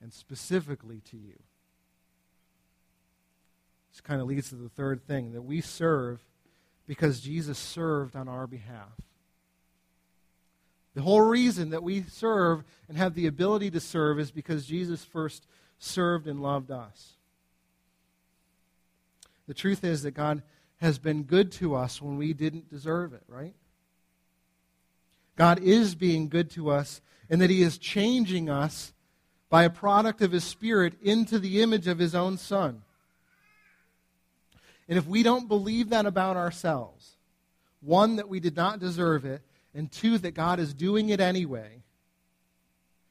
[0.00, 1.38] and specifically to you.
[3.92, 6.20] This kind of leads to the third thing that we serve
[6.86, 8.92] because Jesus served on our behalf.
[10.94, 15.04] The whole reason that we serve and have the ability to serve is because Jesus
[15.04, 15.46] first
[15.78, 17.12] served and loved us.
[19.52, 20.42] The truth is that God
[20.78, 23.52] has been good to us when we didn't deserve it, right?
[25.36, 28.94] God is being good to us and that He is changing us
[29.50, 32.80] by a product of His Spirit into the image of His own Son.
[34.88, 37.16] And if we don't believe that about ourselves,
[37.82, 39.42] one, that we did not deserve it,
[39.74, 41.81] and two, that God is doing it anyway,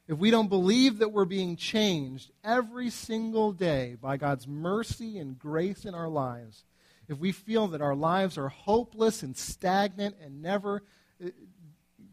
[0.08, 5.38] if we don't believe that we're being changed every single day by God's mercy and
[5.38, 6.64] grace in our lives,
[7.08, 10.82] if we feel that our lives are hopeless and stagnant and never
[11.24, 11.28] uh,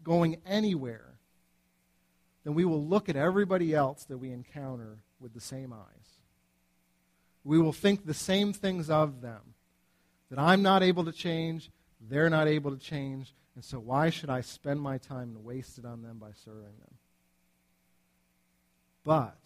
[0.03, 1.15] going anywhere,
[2.43, 6.17] then we will look at everybody else that we encounter with the same eyes.
[7.43, 9.55] We will think the same things of them
[10.29, 14.29] that I'm not able to change, they're not able to change, and so why should
[14.29, 16.97] I spend my time and waste it on them by serving them?
[19.03, 19.37] But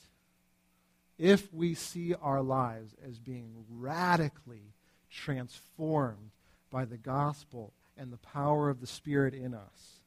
[1.18, 4.74] if we see our lives as being radically
[5.10, 6.32] transformed
[6.72, 10.02] by the gospel and the power of the Spirit in us,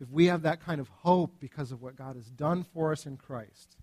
[0.00, 3.04] if we have that kind of hope because of what God has done for us
[3.04, 3.76] in Christ,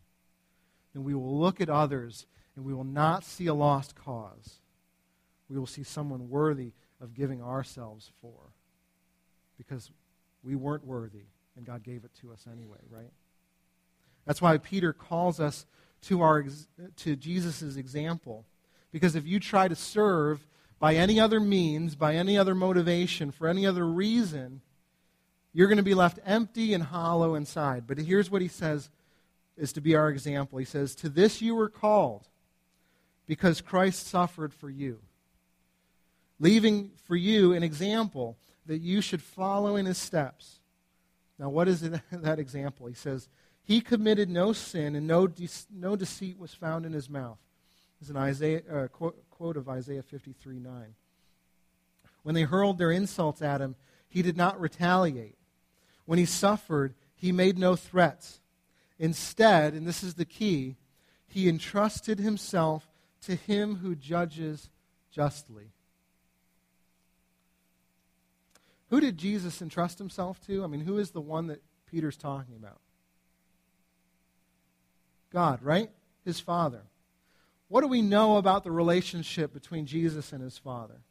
[0.93, 2.25] then we will look at others
[2.55, 4.59] and we will not see a lost cause.
[5.49, 8.53] We will see someone worthy of giving ourselves for
[9.57, 9.91] because
[10.43, 11.25] we weren't worthy
[11.55, 13.11] and God gave it to us anyway, right?
[14.25, 15.65] That's why Peter calls us
[16.03, 16.45] to, our,
[16.97, 18.45] to Jesus' example.
[18.91, 20.45] Because if you try to serve
[20.79, 24.61] by any other means, by any other motivation, for any other reason,
[25.53, 27.85] you're going to be left empty and hollow inside.
[27.87, 28.89] But here's what he says
[29.57, 30.59] is to be our example.
[30.59, 32.27] He says, To this you were called,
[33.25, 34.99] because Christ suffered for you,
[36.39, 40.59] leaving for you an example that you should follow in his steps.
[41.39, 42.87] Now, what is that example?
[42.87, 43.29] He says,
[43.65, 47.39] He committed no sin, and no, de- no deceit was found in his mouth.
[47.99, 50.95] This is an Isaiah, uh, quote, quote of Isaiah 53 9.
[52.21, 53.75] When they hurled their insults at him,
[54.07, 55.37] he did not retaliate.
[56.05, 58.39] When he suffered, he made no threats.
[58.99, 60.75] Instead, and this is the key,
[61.27, 62.87] he entrusted himself
[63.21, 64.69] to him who judges
[65.11, 65.71] justly.
[68.89, 70.63] Who did Jesus entrust himself to?
[70.63, 72.79] I mean, who is the one that Peter's talking about?
[75.35, 75.89] God, right?
[76.23, 76.81] His Father.
[77.67, 81.01] What do we know about the relationship between Jesus and his Father?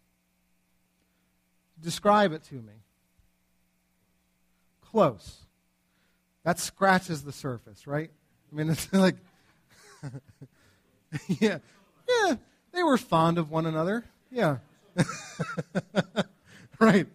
[1.79, 2.73] Describe it to me.
[4.81, 5.41] Close.
[6.43, 8.11] That scratches the surface, right?
[8.51, 9.17] I mean, it's like,
[11.29, 11.59] yeah,
[12.09, 12.37] yeah,
[12.73, 14.07] they were fond of one another.
[14.31, 14.57] Yeah.
[16.81, 17.07] right.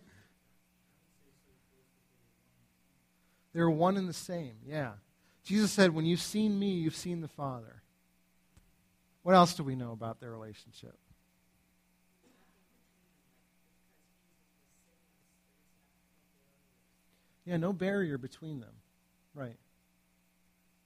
[3.56, 4.54] They were one and the same.
[4.64, 4.92] Yeah.
[5.50, 7.82] Jesus said, When you've seen me, you've seen the Father.
[9.24, 10.96] What else do we know about their relationship?
[17.46, 18.70] Yeah, no barrier between them.
[19.34, 19.56] Right.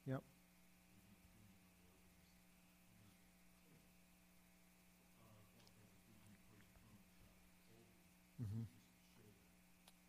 [0.07, 0.21] Yep.
[8.41, 8.63] Mm-hmm.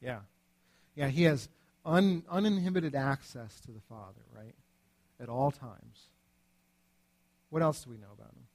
[0.00, 0.20] Yeah.
[0.94, 1.48] Yeah, he has
[1.84, 4.54] un, uninhibited access to the Father, right?
[5.20, 6.08] At all times.
[7.50, 8.46] What else do we know about him?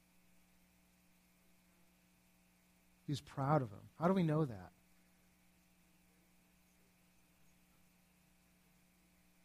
[3.08, 3.80] He's proud of him.
[4.00, 4.72] How do we know that?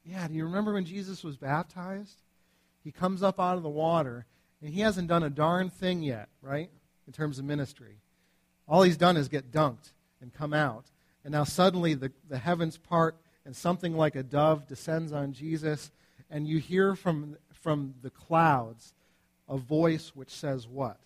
[0.05, 2.21] Yeah, do you remember when Jesus was baptized?
[2.83, 4.27] He comes up out of the water,
[4.61, 6.71] and he hasn't done a darn thing yet, right?
[7.07, 8.01] In terms of ministry.
[8.69, 10.87] All he's done is get dunked and come out.
[11.25, 15.91] And now suddenly the, the heavens part, and something like a dove descends on Jesus,
[16.31, 18.95] and you hear from, from the clouds
[19.49, 20.99] a voice which says, What?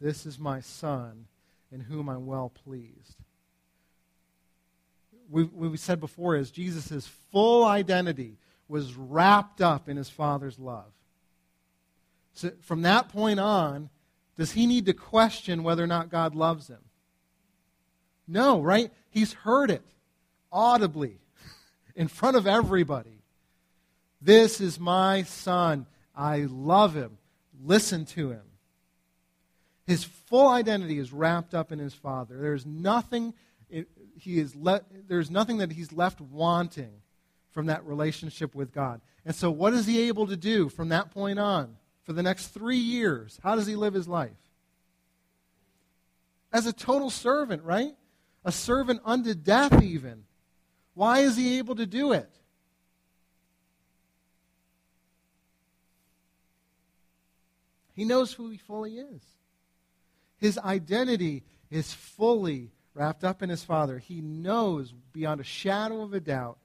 [0.00, 1.26] This is my Son,
[1.72, 3.16] in whom I'm well pleased
[5.30, 8.38] we, we said before is Jesus' full identity
[8.68, 10.92] was wrapped up in his Father's love.
[12.32, 13.90] So from that point on,
[14.36, 16.80] does he need to question whether or not God loves him?
[18.26, 18.90] No, right?
[19.10, 19.84] He's heard it
[20.54, 21.18] audibly
[21.94, 23.20] in front of everybody.
[24.22, 25.84] This is my son.
[26.16, 27.18] I love him.
[27.62, 28.42] Listen to him.
[29.86, 32.38] His full identity is wrapped up in his Father.
[32.38, 33.34] There's nothing
[34.16, 36.92] he is le- there's nothing that he's left wanting
[37.50, 39.00] from that relationship with God.
[39.24, 42.48] And so, what is he able to do from that point on for the next
[42.48, 43.38] three years?
[43.42, 44.30] How does he live his life?
[46.52, 47.94] As a total servant, right?
[48.44, 50.24] A servant unto death, even.
[50.94, 52.30] Why is he able to do it?
[57.94, 59.22] He knows who he fully is.
[60.38, 66.14] His identity is fully wrapped up in his Father, he knows beyond a shadow of
[66.14, 66.58] a doubt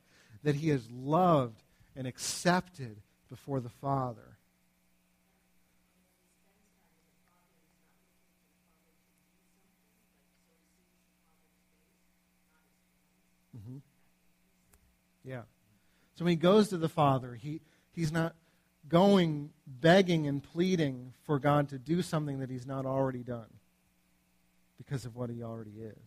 [0.44, 1.62] that he is loved
[1.96, 2.98] and accepted
[3.30, 4.38] before the Father.
[13.58, 13.78] Mm-hmm.
[15.30, 15.42] Yeah.
[16.16, 17.62] So when he goes to the Father, he,
[17.92, 18.34] he's not
[18.88, 23.46] going begging and pleading for God to do something that he's not already done
[24.80, 25.98] because of what he already is.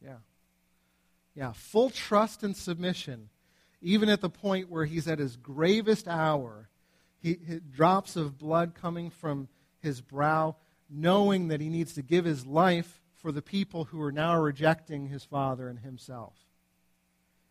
[0.00, 0.18] Yeah.
[1.34, 3.30] Yeah, full trust and submission,
[3.82, 6.68] even at the point where he's at his gravest hour,
[7.20, 9.48] he, he, drops of blood coming from
[9.80, 10.54] his brow,
[10.88, 15.08] knowing that he needs to give his life for the people who are now rejecting
[15.08, 16.34] his father and himself.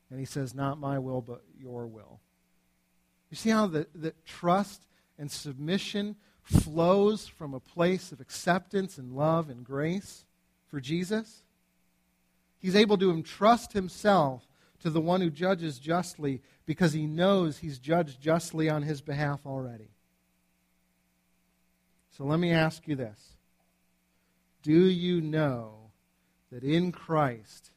[0.09, 2.20] And he says, Not my will, but your will.
[3.30, 9.13] You see how the, the trust and submission flows from a place of acceptance and
[9.13, 10.26] love and grace
[10.67, 11.43] for Jesus?
[12.57, 14.47] He's able to entrust himself
[14.80, 19.41] to the one who judges justly because he knows he's judged justly on his behalf
[19.45, 19.91] already.
[22.17, 23.38] So let me ask you this
[24.62, 25.76] Do you know
[26.51, 27.72] that in Christ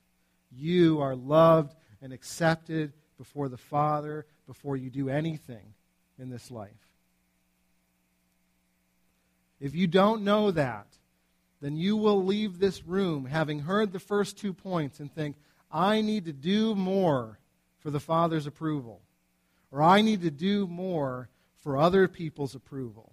[0.51, 5.75] you are loved and accepted before the Father before you do anything
[6.19, 6.71] in this life?
[9.61, 10.87] If you don't know that,
[11.61, 15.37] then you will leave this room having heard the first two points and think,
[15.71, 17.39] I need to do more
[17.79, 19.01] for the Father's approval,
[19.71, 21.29] or I need to do more
[21.61, 23.13] for other people's approval.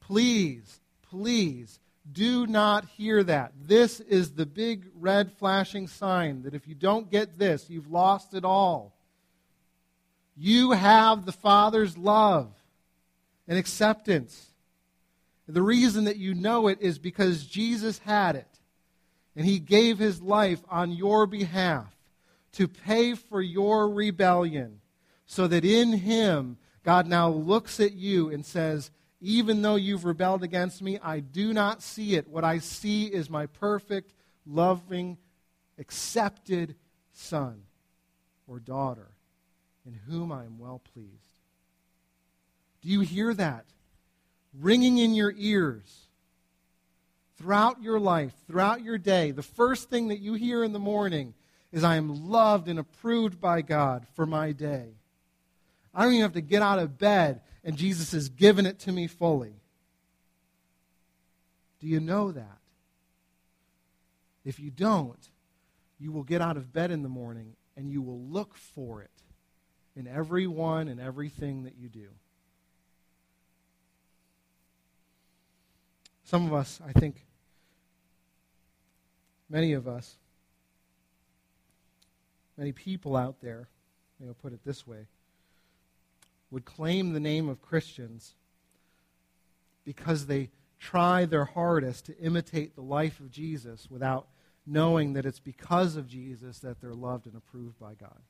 [0.00, 1.78] Please, please
[2.12, 3.52] do not hear that.
[3.66, 8.34] This is the big red flashing sign that if you don't get this, you've lost
[8.34, 8.94] it all.
[10.36, 12.50] You have the Father's love
[13.46, 14.46] and acceptance.
[15.46, 18.46] The reason that you know it is because Jesus had it.
[19.34, 21.94] And he gave his life on your behalf
[22.52, 24.80] to pay for your rebellion,
[25.26, 28.90] so that in him, God now looks at you and says,
[29.20, 32.28] Even though you've rebelled against me, I do not see it.
[32.28, 34.12] What I see is my perfect,
[34.46, 35.18] loving,
[35.78, 36.76] accepted
[37.12, 37.62] Son.
[38.46, 39.08] or daughter
[39.84, 41.10] in whom I am well pleased.
[42.80, 43.64] Do you hear that
[44.58, 46.06] ringing in your ears?
[47.36, 51.34] Throughout your life, throughout your day, the first thing that you hear in the morning
[51.70, 54.88] is, I am loved and approved by God for my day.
[55.94, 58.92] I don't even have to get out of bed, and Jesus has given it to
[58.92, 59.54] me fully.
[61.80, 62.58] Do you know that?
[64.44, 65.28] If you don't,
[65.98, 69.10] you will get out of bed in the morning and you will look for it
[69.94, 72.08] in everyone and everything that you do.
[76.24, 77.24] Some of us, I think,
[79.48, 80.16] many of us,
[82.56, 83.68] many people out there,
[84.18, 85.06] maybe I'll put it this way,
[86.50, 88.34] would claim the name of Christians
[89.84, 94.28] because they try their hardest to imitate the life of Jesus without
[94.66, 98.20] knowing that it's because of Jesus that they're loved and approved by God.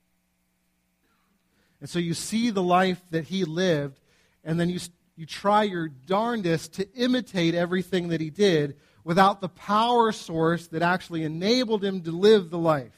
[1.80, 4.00] And so you see the life that he lived,
[4.44, 4.80] and then you,
[5.16, 10.82] you try your darndest to imitate everything that he did without the power source that
[10.82, 12.94] actually enabled him to live the life.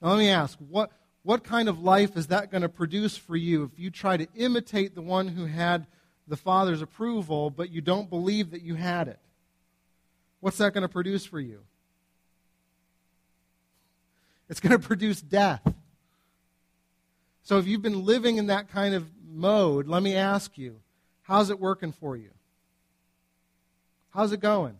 [0.00, 0.90] Now, let me ask what,
[1.22, 4.26] what kind of life is that going to produce for you if you try to
[4.34, 5.86] imitate the one who had
[6.26, 9.18] the Father's approval, but you don't believe that you had it?
[10.40, 11.60] What's that going to produce for you?
[14.48, 15.62] It's going to produce death.
[17.44, 20.80] So if you've been living in that kind of mode, let me ask you,
[21.22, 22.30] how's it working for you?
[24.10, 24.76] How's it going?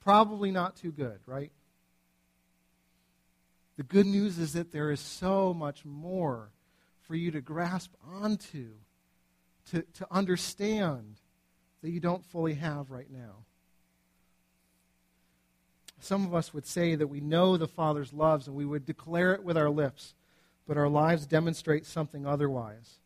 [0.00, 1.50] Probably not too good, right?
[3.78, 6.50] The good news is that there is so much more
[7.02, 8.70] for you to grasp onto,
[9.70, 11.14] to, to understand
[11.82, 13.44] that you don't fully have right now.
[16.00, 19.32] Some of us would say that we know the Father's loves and we would declare
[19.32, 20.14] it with our lips,
[20.66, 22.96] but our lives demonstrate something otherwise.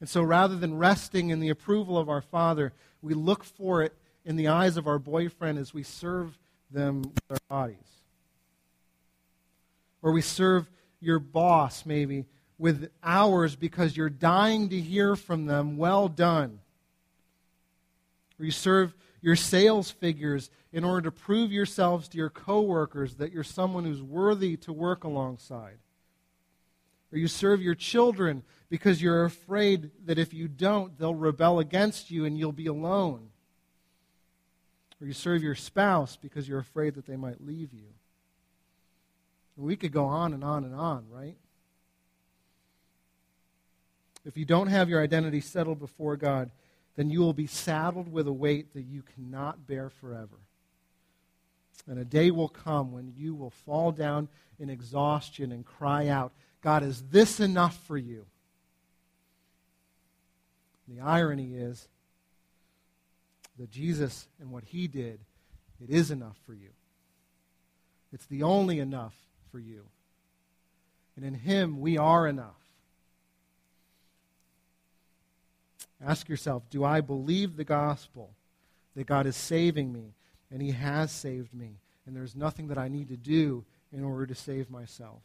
[0.00, 3.92] And so rather than resting in the approval of our Father, we look for it
[4.24, 6.38] in the eyes of our boyfriend as we serve
[6.70, 7.99] them with our bodies.
[10.02, 10.70] Or we serve
[11.00, 12.26] your boss, maybe,
[12.58, 16.60] with ours because you're dying to hear from them, well done.
[18.38, 23.32] Or you serve your sales figures in order to prove yourselves to your coworkers that
[23.32, 25.78] you're someone who's worthy to work alongside.
[27.12, 32.10] Or you serve your children because you're afraid that if you don't, they'll rebel against
[32.10, 33.30] you and you'll be alone.
[35.00, 37.88] Or you serve your spouse because you're afraid that they might leave you.
[39.60, 41.36] We could go on and on and on, right?
[44.24, 46.50] If you don't have your identity settled before God,
[46.96, 50.38] then you will be saddled with a weight that you cannot bear forever.
[51.86, 56.32] And a day will come when you will fall down in exhaustion and cry out,
[56.60, 58.26] God, is this enough for you?
[60.88, 61.88] The irony is
[63.58, 65.20] that Jesus and what he did,
[65.82, 66.70] it is enough for you.
[68.12, 69.14] It's the only enough
[69.50, 69.86] for you.
[71.16, 72.54] And in him, we are enough.
[76.04, 78.30] Ask yourself do I believe the gospel
[78.96, 80.14] that God is saving me
[80.50, 84.26] and He has saved me, and there's nothing that I need to do in order
[84.26, 85.22] to save myself?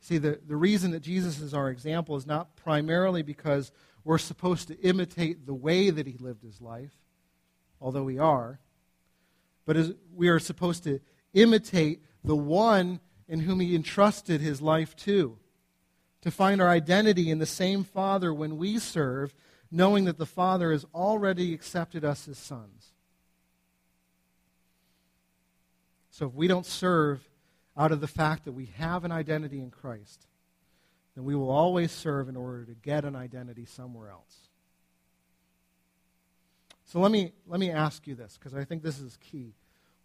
[0.00, 3.72] See, the, the reason that Jesus is our example is not primarily because
[4.04, 6.94] we're supposed to imitate the way that He lived His life,
[7.80, 8.58] although we are,
[9.64, 9.76] but
[10.14, 11.00] we are supposed to
[11.36, 15.38] imitate the one in whom He entrusted His life to
[16.22, 19.32] to find our identity in the same Father when we serve,
[19.70, 22.92] knowing that the Father has already accepted us as sons.
[26.10, 27.28] So if we don't serve
[27.76, 30.26] out of the fact that we have an identity in Christ,
[31.14, 34.48] then we will always serve in order to get an identity somewhere else.
[36.86, 39.54] So let me, let me ask you this, because I think this is key.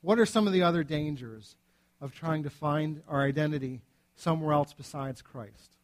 [0.01, 1.55] What are some of the other dangers
[1.99, 3.81] of trying to find our identity
[4.15, 5.77] somewhere else besides Christ?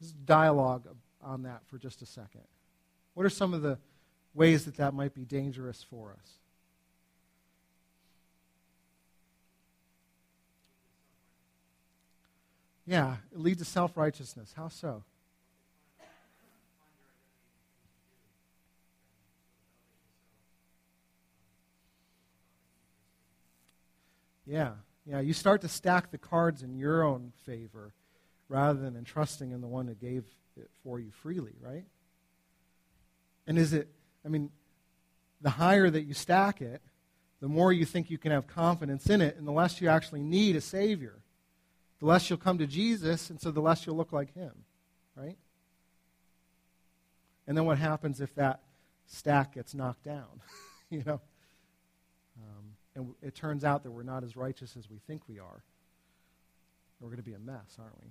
[0.00, 0.86] Let's dialogue
[1.22, 2.44] on that for just a second.
[3.14, 3.78] What are some of the
[4.34, 6.38] ways that that might be dangerous for us?
[12.86, 14.54] Yeah, it leads to self righteousness.
[14.56, 15.02] How so?
[24.48, 24.72] Yeah,
[25.04, 25.20] yeah.
[25.20, 27.92] You start to stack the cards in your own favor
[28.48, 30.24] rather than entrusting in the one who gave
[30.56, 31.84] it for you freely, right?
[33.46, 33.88] And is it,
[34.24, 34.50] I mean,
[35.42, 36.80] the higher that you stack it,
[37.40, 40.22] the more you think you can have confidence in it, and the less you actually
[40.22, 41.20] need a Savior.
[42.00, 44.52] The less you'll come to Jesus, and so the less you'll look like Him,
[45.14, 45.36] right?
[47.46, 48.62] And then what happens if that
[49.06, 50.40] stack gets knocked down?
[50.90, 51.20] you know?
[52.98, 55.62] And it turns out that we're not as righteous as we think we are.
[57.00, 58.08] We're going to be a mess, aren't we?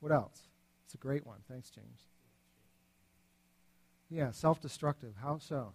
[0.00, 0.48] What else?
[0.86, 1.36] It's a great one.
[1.46, 2.00] Thanks, James.
[4.08, 5.12] Yeah, self destructive.
[5.22, 5.74] How so?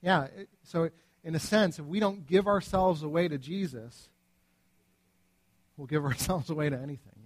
[0.00, 0.88] Yeah, it, so
[1.22, 4.08] in a sense, if we don't give ourselves away to Jesus,
[5.76, 7.19] we'll give ourselves away to anything.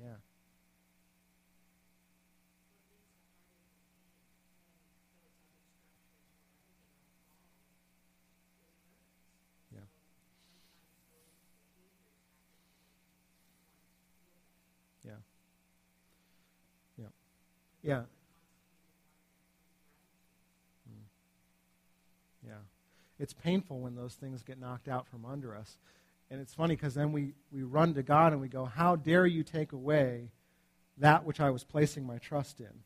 [17.85, 18.03] Yeah.
[22.47, 22.55] Yeah.
[22.55, 22.59] Hmm.
[23.19, 25.77] It's painful when those things get knocked out from under us.
[26.31, 29.27] And it's funny because then we, we run to God and we go, How dare
[29.27, 30.31] you take away
[30.97, 32.83] that which I was placing my trust in?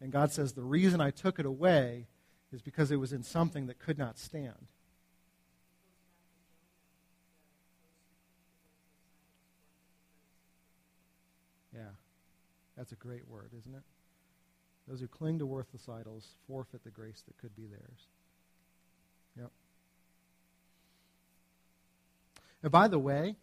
[0.00, 2.06] And God says, The reason I took it away
[2.52, 4.66] is because it was in something that could not stand.
[11.74, 11.90] Yeah.
[12.80, 13.82] That's a great word, isn't it?
[14.88, 18.08] Those who cling to worthless idols forfeit the grace that could be theirs.
[19.36, 19.50] Yep.
[22.62, 23.36] And by the way,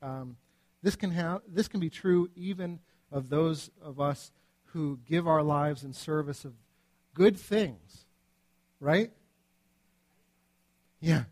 [0.00, 0.36] um,
[0.84, 2.78] this can have this can be true even
[3.10, 4.30] of those of us
[4.66, 6.52] who give our lives in service of
[7.14, 8.04] good things,
[8.78, 9.10] right?
[11.00, 11.24] Yeah.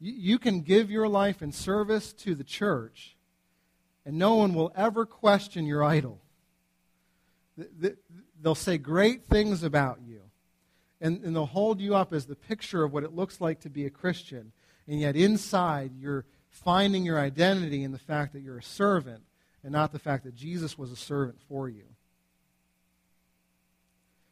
[0.00, 3.18] You, you can give your life in service to the church,
[4.06, 6.21] and no one will ever question your idol
[8.40, 10.20] they'll say great things about you.
[11.00, 13.70] And, and they'll hold you up as the picture of what it looks like to
[13.70, 14.52] be a Christian.
[14.86, 19.22] And yet, inside, you're finding your identity in the fact that you're a servant
[19.64, 21.84] and not the fact that Jesus was a servant for you.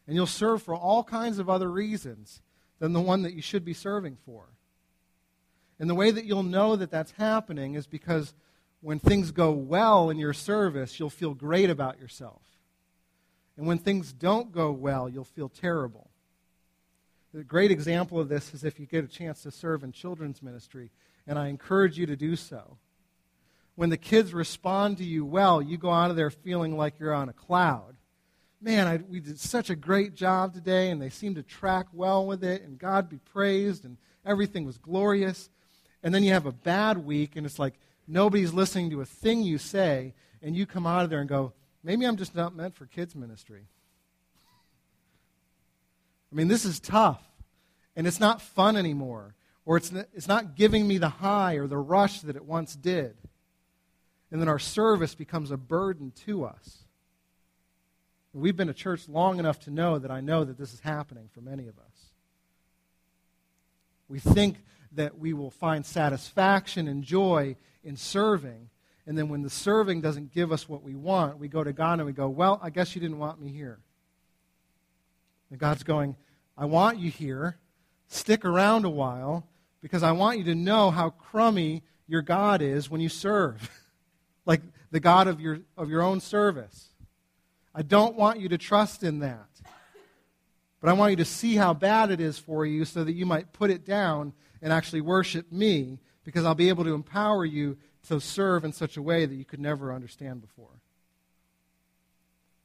[0.06, 2.42] And you'll serve for all kinds of other reasons
[2.78, 4.46] than the one that you should be serving for.
[5.78, 8.34] And the way that you'll know that that's happening is because
[8.80, 12.42] when things go well in your service, you'll feel great about yourself.
[13.60, 16.08] And when things don't go well, you'll feel terrible.
[17.38, 20.42] A great example of this is if you get a chance to serve in children's
[20.42, 20.90] ministry,
[21.26, 22.78] and I encourage you to do so.
[23.74, 27.12] When the kids respond to you well, you go out of there feeling like you're
[27.12, 27.96] on a cloud.
[28.62, 32.26] Man, I, we did such a great job today, and they seemed to track well
[32.26, 35.50] with it, and God be praised, and everything was glorious.
[36.02, 39.42] And then you have a bad week, and it's like nobody's listening to a thing
[39.42, 41.52] you say, and you come out of there and go,
[41.82, 43.62] Maybe I'm just not meant for kids' ministry.
[46.32, 47.22] I mean, this is tough,
[47.96, 51.78] and it's not fun anymore, or it's, it's not giving me the high or the
[51.78, 53.16] rush that it once did.
[54.30, 56.84] And then our service becomes a burden to us.
[58.32, 61.28] We've been a church long enough to know that I know that this is happening
[61.32, 62.10] for many of us.
[64.08, 64.58] We think
[64.92, 68.70] that we will find satisfaction and joy in serving,
[69.06, 71.98] and then when the serving doesn't give us what we want, we go to God
[71.98, 73.78] and we go, Well, I guess you didn't want me here.
[75.50, 76.16] And God's going,
[76.56, 77.58] I want you here.
[78.08, 79.46] Stick around a while
[79.80, 83.70] because I want you to know how crummy your God is when you serve.
[84.46, 86.88] like the God of your, of your own service.
[87.74, 89.46] I don't want you to trust in that.
[90.80, 93.26] But I want you to see how bad it is for you so that you
[93.26, 94.32] might put it down
[94.62, 97.76] and actually worship me because I'll be able to empower you
[98.08, 100.80] to serve in such a way that you could never understand before.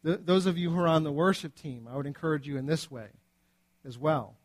[0.04, 2.92] Those of you who are on the worship team, I would encourage you in this
[2.92, 3.08] way
[3.84, 4.36] as well.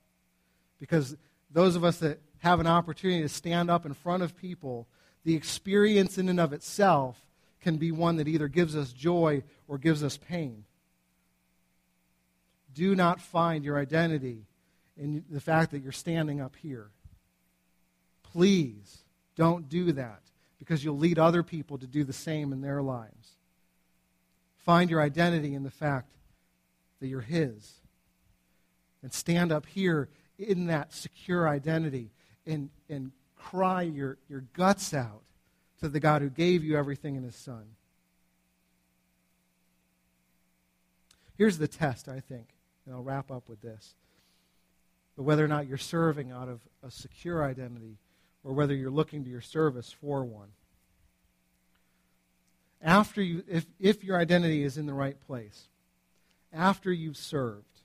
[0.78, 1.16] Because
[1.50, 4.86] those of us that have an opportunity to stand up in front of people,
[5.24, 7.20] the experience in and of itself
[7.60, 10.64] can be one that either gives us joy or gives us pain.
[12.74, 14.46] Do not find your identity
[14.96, 16.88] in the fact that you're standing up here.
[18.22, 19.02] Please
[19.36, 20.22] don't do that
[20.60, 23.30] because you'll lead other people to do the same in their lives.
[24.58, 26.12] Find your identity in the fact
[27.00, 27.72] that you're His.
[29.02, 32.10] And stand up here in that secure identity
[32.46, 35.22] and, and cry your, your guts out
[35.80, 37.64] to the God who gave you everything in His Son.
[41.38, 42.48] Here's the test, I think,
[42.84, 43.94] and I'll wrap up with this.
[45.16, 47.96] But whether or not you're serving out of a secure identity
[48.44, 50.48] or whether you're looking to your service for one.
[52.82, 55.68] After you, if, if your identity is in the right place,
[56.52, 57.80] after you've served,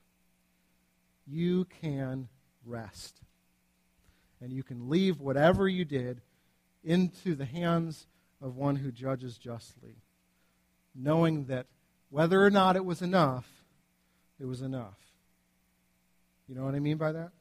[1.28, 2.30] you can
[2.66, 3.20] rest.
[4.42, 6.22] And you can leave whatever you did
[6.84, 8.08] into the hands
[8.42, 9.96] of one who judges justly,
[10.94, 11.66] knowing that
[12.10, 13.48] whether or not it was enough,
[14.40, 15.00] it was enough.
[16.48, 17.32] You know what I mean by that?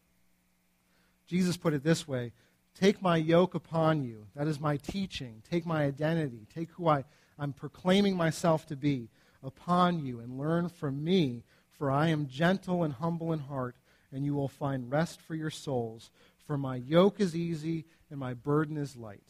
[1.26, 2.32] Jesus put it this way
[2.78, 4.26] Take my yoke upon you.
[4.34, 5.42] That is my teaching.
[5.48, 6.46] Take my identity.
[6.52, 7.04] Take who I,
[7.38, 9.08] I'm proclaiming myself to be
[9.42, 13.76] upon you and learn from me, for I am gentle and humble in heart,
[14.12, 16.10] and you will find rest for your souls.
[16.46, 19.22] For my yoke is easy and my burden is light.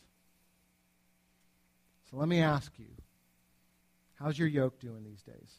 [2.11, 2.87] So let me ask you
[4.15, 5.59] how's your yoke doing these days?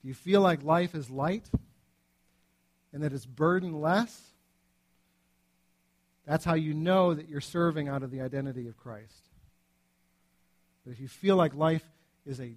[0.00, 1.50] Do you feel like life is light
[2.92, 4.20] and that it's burdenless?
[6.28, 9.30] That's how you know that you're serving out of the identity of Christ.
[10.84, 11.84] But if you feel like life
[12.26, 12.54] is a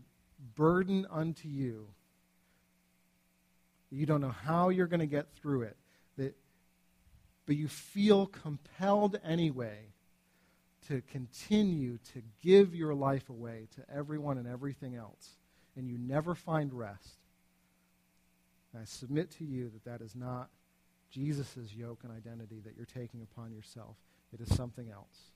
[0.56, 1.88] burden unto you,
[3.90, 5.78] you don't know how you're going to get through it,
[6.18, 6.36] that,
[7.46, 9.78] but you feel compelled anyway
[10.90, 15.38] to continue to give your life away to everyone and everything else,
[15.78, 17.20] and you never find rest,
[18.78, 20.50] I submit to you that that is not
[21.12, 23.98] Jesus' yoke and identity that you're taking upon yourself.
[24.34, 25.32] It is something else.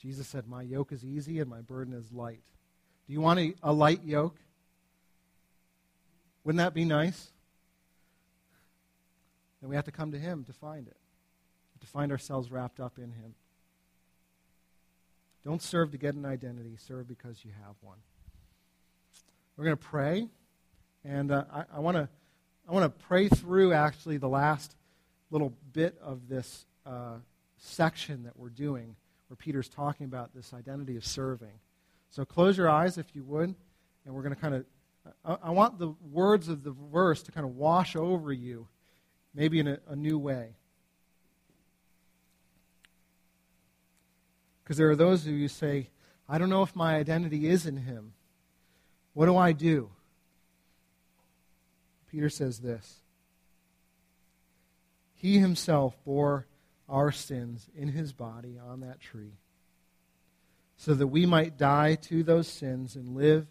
[0.00, 2.42] Jesus said, My yoke is easy and my burden is light.
[3.06, 4.36] Do you want a, a light yoke?
[6.44, 7.32] Wouldn't that be nice?
[9.60, 10.96] Then we have to come to Him to find it,
[11.80, 13.34] to find ourselves wrapped up in Him.
[15.44, 17.98] Don't serve to get an identity, serve because you have one.
[19.56, 20.28] We're going to pray,
[21.04, 22.08] and uh, I, I want to
[22.68, 24.76] I want to pray through actually the last
[25.30, 27.14] little bit of this uh,
[27.56, 28.94] section that we're doing,
[29.28, 31.60] where Peter's talking about this identity of serving.
[32.10, 33.54] So close your eyes if you would,
[34.04, 34.64] and we're going to kind of.
[35.24, 38.68] I, I, want the words of the verse to kind of wash over you,
[39.34, 40.50] maybe in a, a new way.
[44.62, 45.88] Because there are those of you who say,
[46.28, 48.12] I don't know if my identity is in him.
[49.14, 49.88] What do I do?
[52.10, 53.00] Peter says this
[55.14, 56.46] He himself bore
[56.88, 59.38] our sins in his body on that tree,
[60.76, 63.46] so that we might die to those sins and live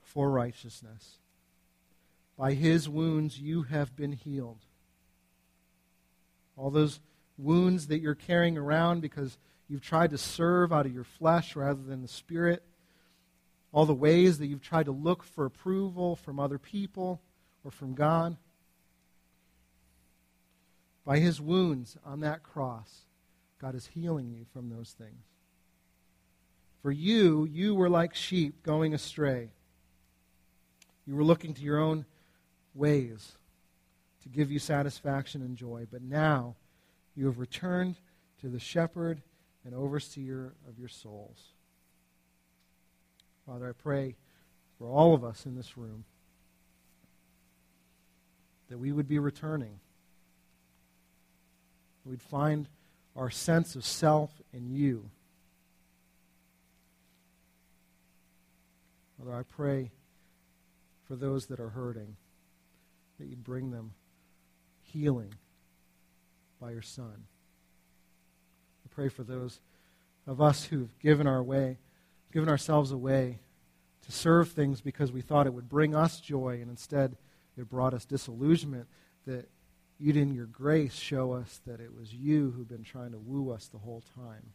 [0.00, 1.18] for righteousness.
[2.36, 4.64] By his wounds you have been healed.
[6.56, 7.00] All those
[7.36, 9.38] wounds that you're carrying around because
[9.68, 12.62] you've tried to serve out of your flesh rather than the spirit,
[13.72, 17.20] all the ways that you've tried to look for approval from other people
[17.64, 18.36] or from God.
[21.04, 23.06] By his wounds on that cross,
[23.60, 25.24] God is healing you from those things.
[26.82, 29.50] For you, you were like sheep going astray.
[31.06, 32.06] You were looking to your own
[32.74, 33.32] ways
[34.22, 36.56] to give you satisfaction and joy, but now
[37.14, 37.96] you have returned
[38.40, 39.20] to the shepherd
[39.64, 41.38] and overseer of your souls.
[43.46, 44.16] Father, I pray
[44.78, 46.04] for all of us in this room
[48.70, 49.80] that we would be returning.
[52.04, 52.68] We'd find
[53.14, 55.10] our sense of self in you.
[59.18, 59.90] Father, I pray
[61.06, 62.16] for those that are hurting
[63.18, 63.92] that you'd bring them
[64.82, 65.34] healing
[66.60, 67.26] by your Son.
[68.86, 69.60] I pray for those
[70.26, 71.78] of us who've given our way,
[72.32, 73.40] given ourselves away
[74.06, 77.16] to serve things because we thought it would bring us joy, and instead
[77.60, 78.86] it brought us disillusionment
[79.26, 79.48] that
[79.98, 83.50] you'd in your grace show us that it was you who've been trying to woo
[83.50, 84.52] us the whole time.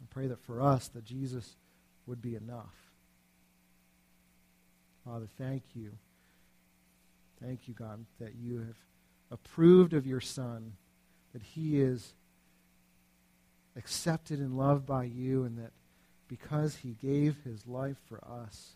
[0.00, 1.56] I pray that for us that Jesus
[2.06, 2.74] would be enough.
[5.04, 5.92] Father, thank you.
[7.42, 8.76] Thank you, God, that you have
[9.30, 10.74] approved of your Son,
[11.32, 12.14] that he is
[13.76, 15.72] accepted and loved by you, and that
[16.28, 18.74] because he gave his life for us,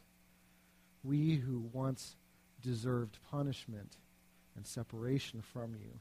[1.06, 2.16] we who once
[2.62, 3.96] deserved punishment
[4.56, 6.00] and separation from you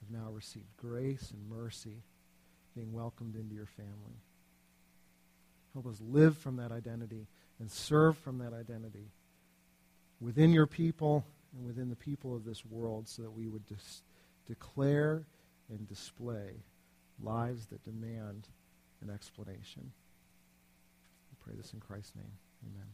[0.00, 2.02] have now received grace and mercy,
[2.74, 4.20] being welcomed into your family.
[5.74, 7.26] Help us live from that identity
[7.58, 9.10] and serve from that identity
[10.20, 11.24] within your people
[11.56, 14.02] and within the people of this world so that we would dis-
[14.46, 15.22] declare
[15.68, 16.62] and display
[17.22, 18.48] lives that demand
[19.02, 19.92] an explanation.
[21.30, 22.32] We pray this in Christ's name.
[22.66, 22.86] Amen.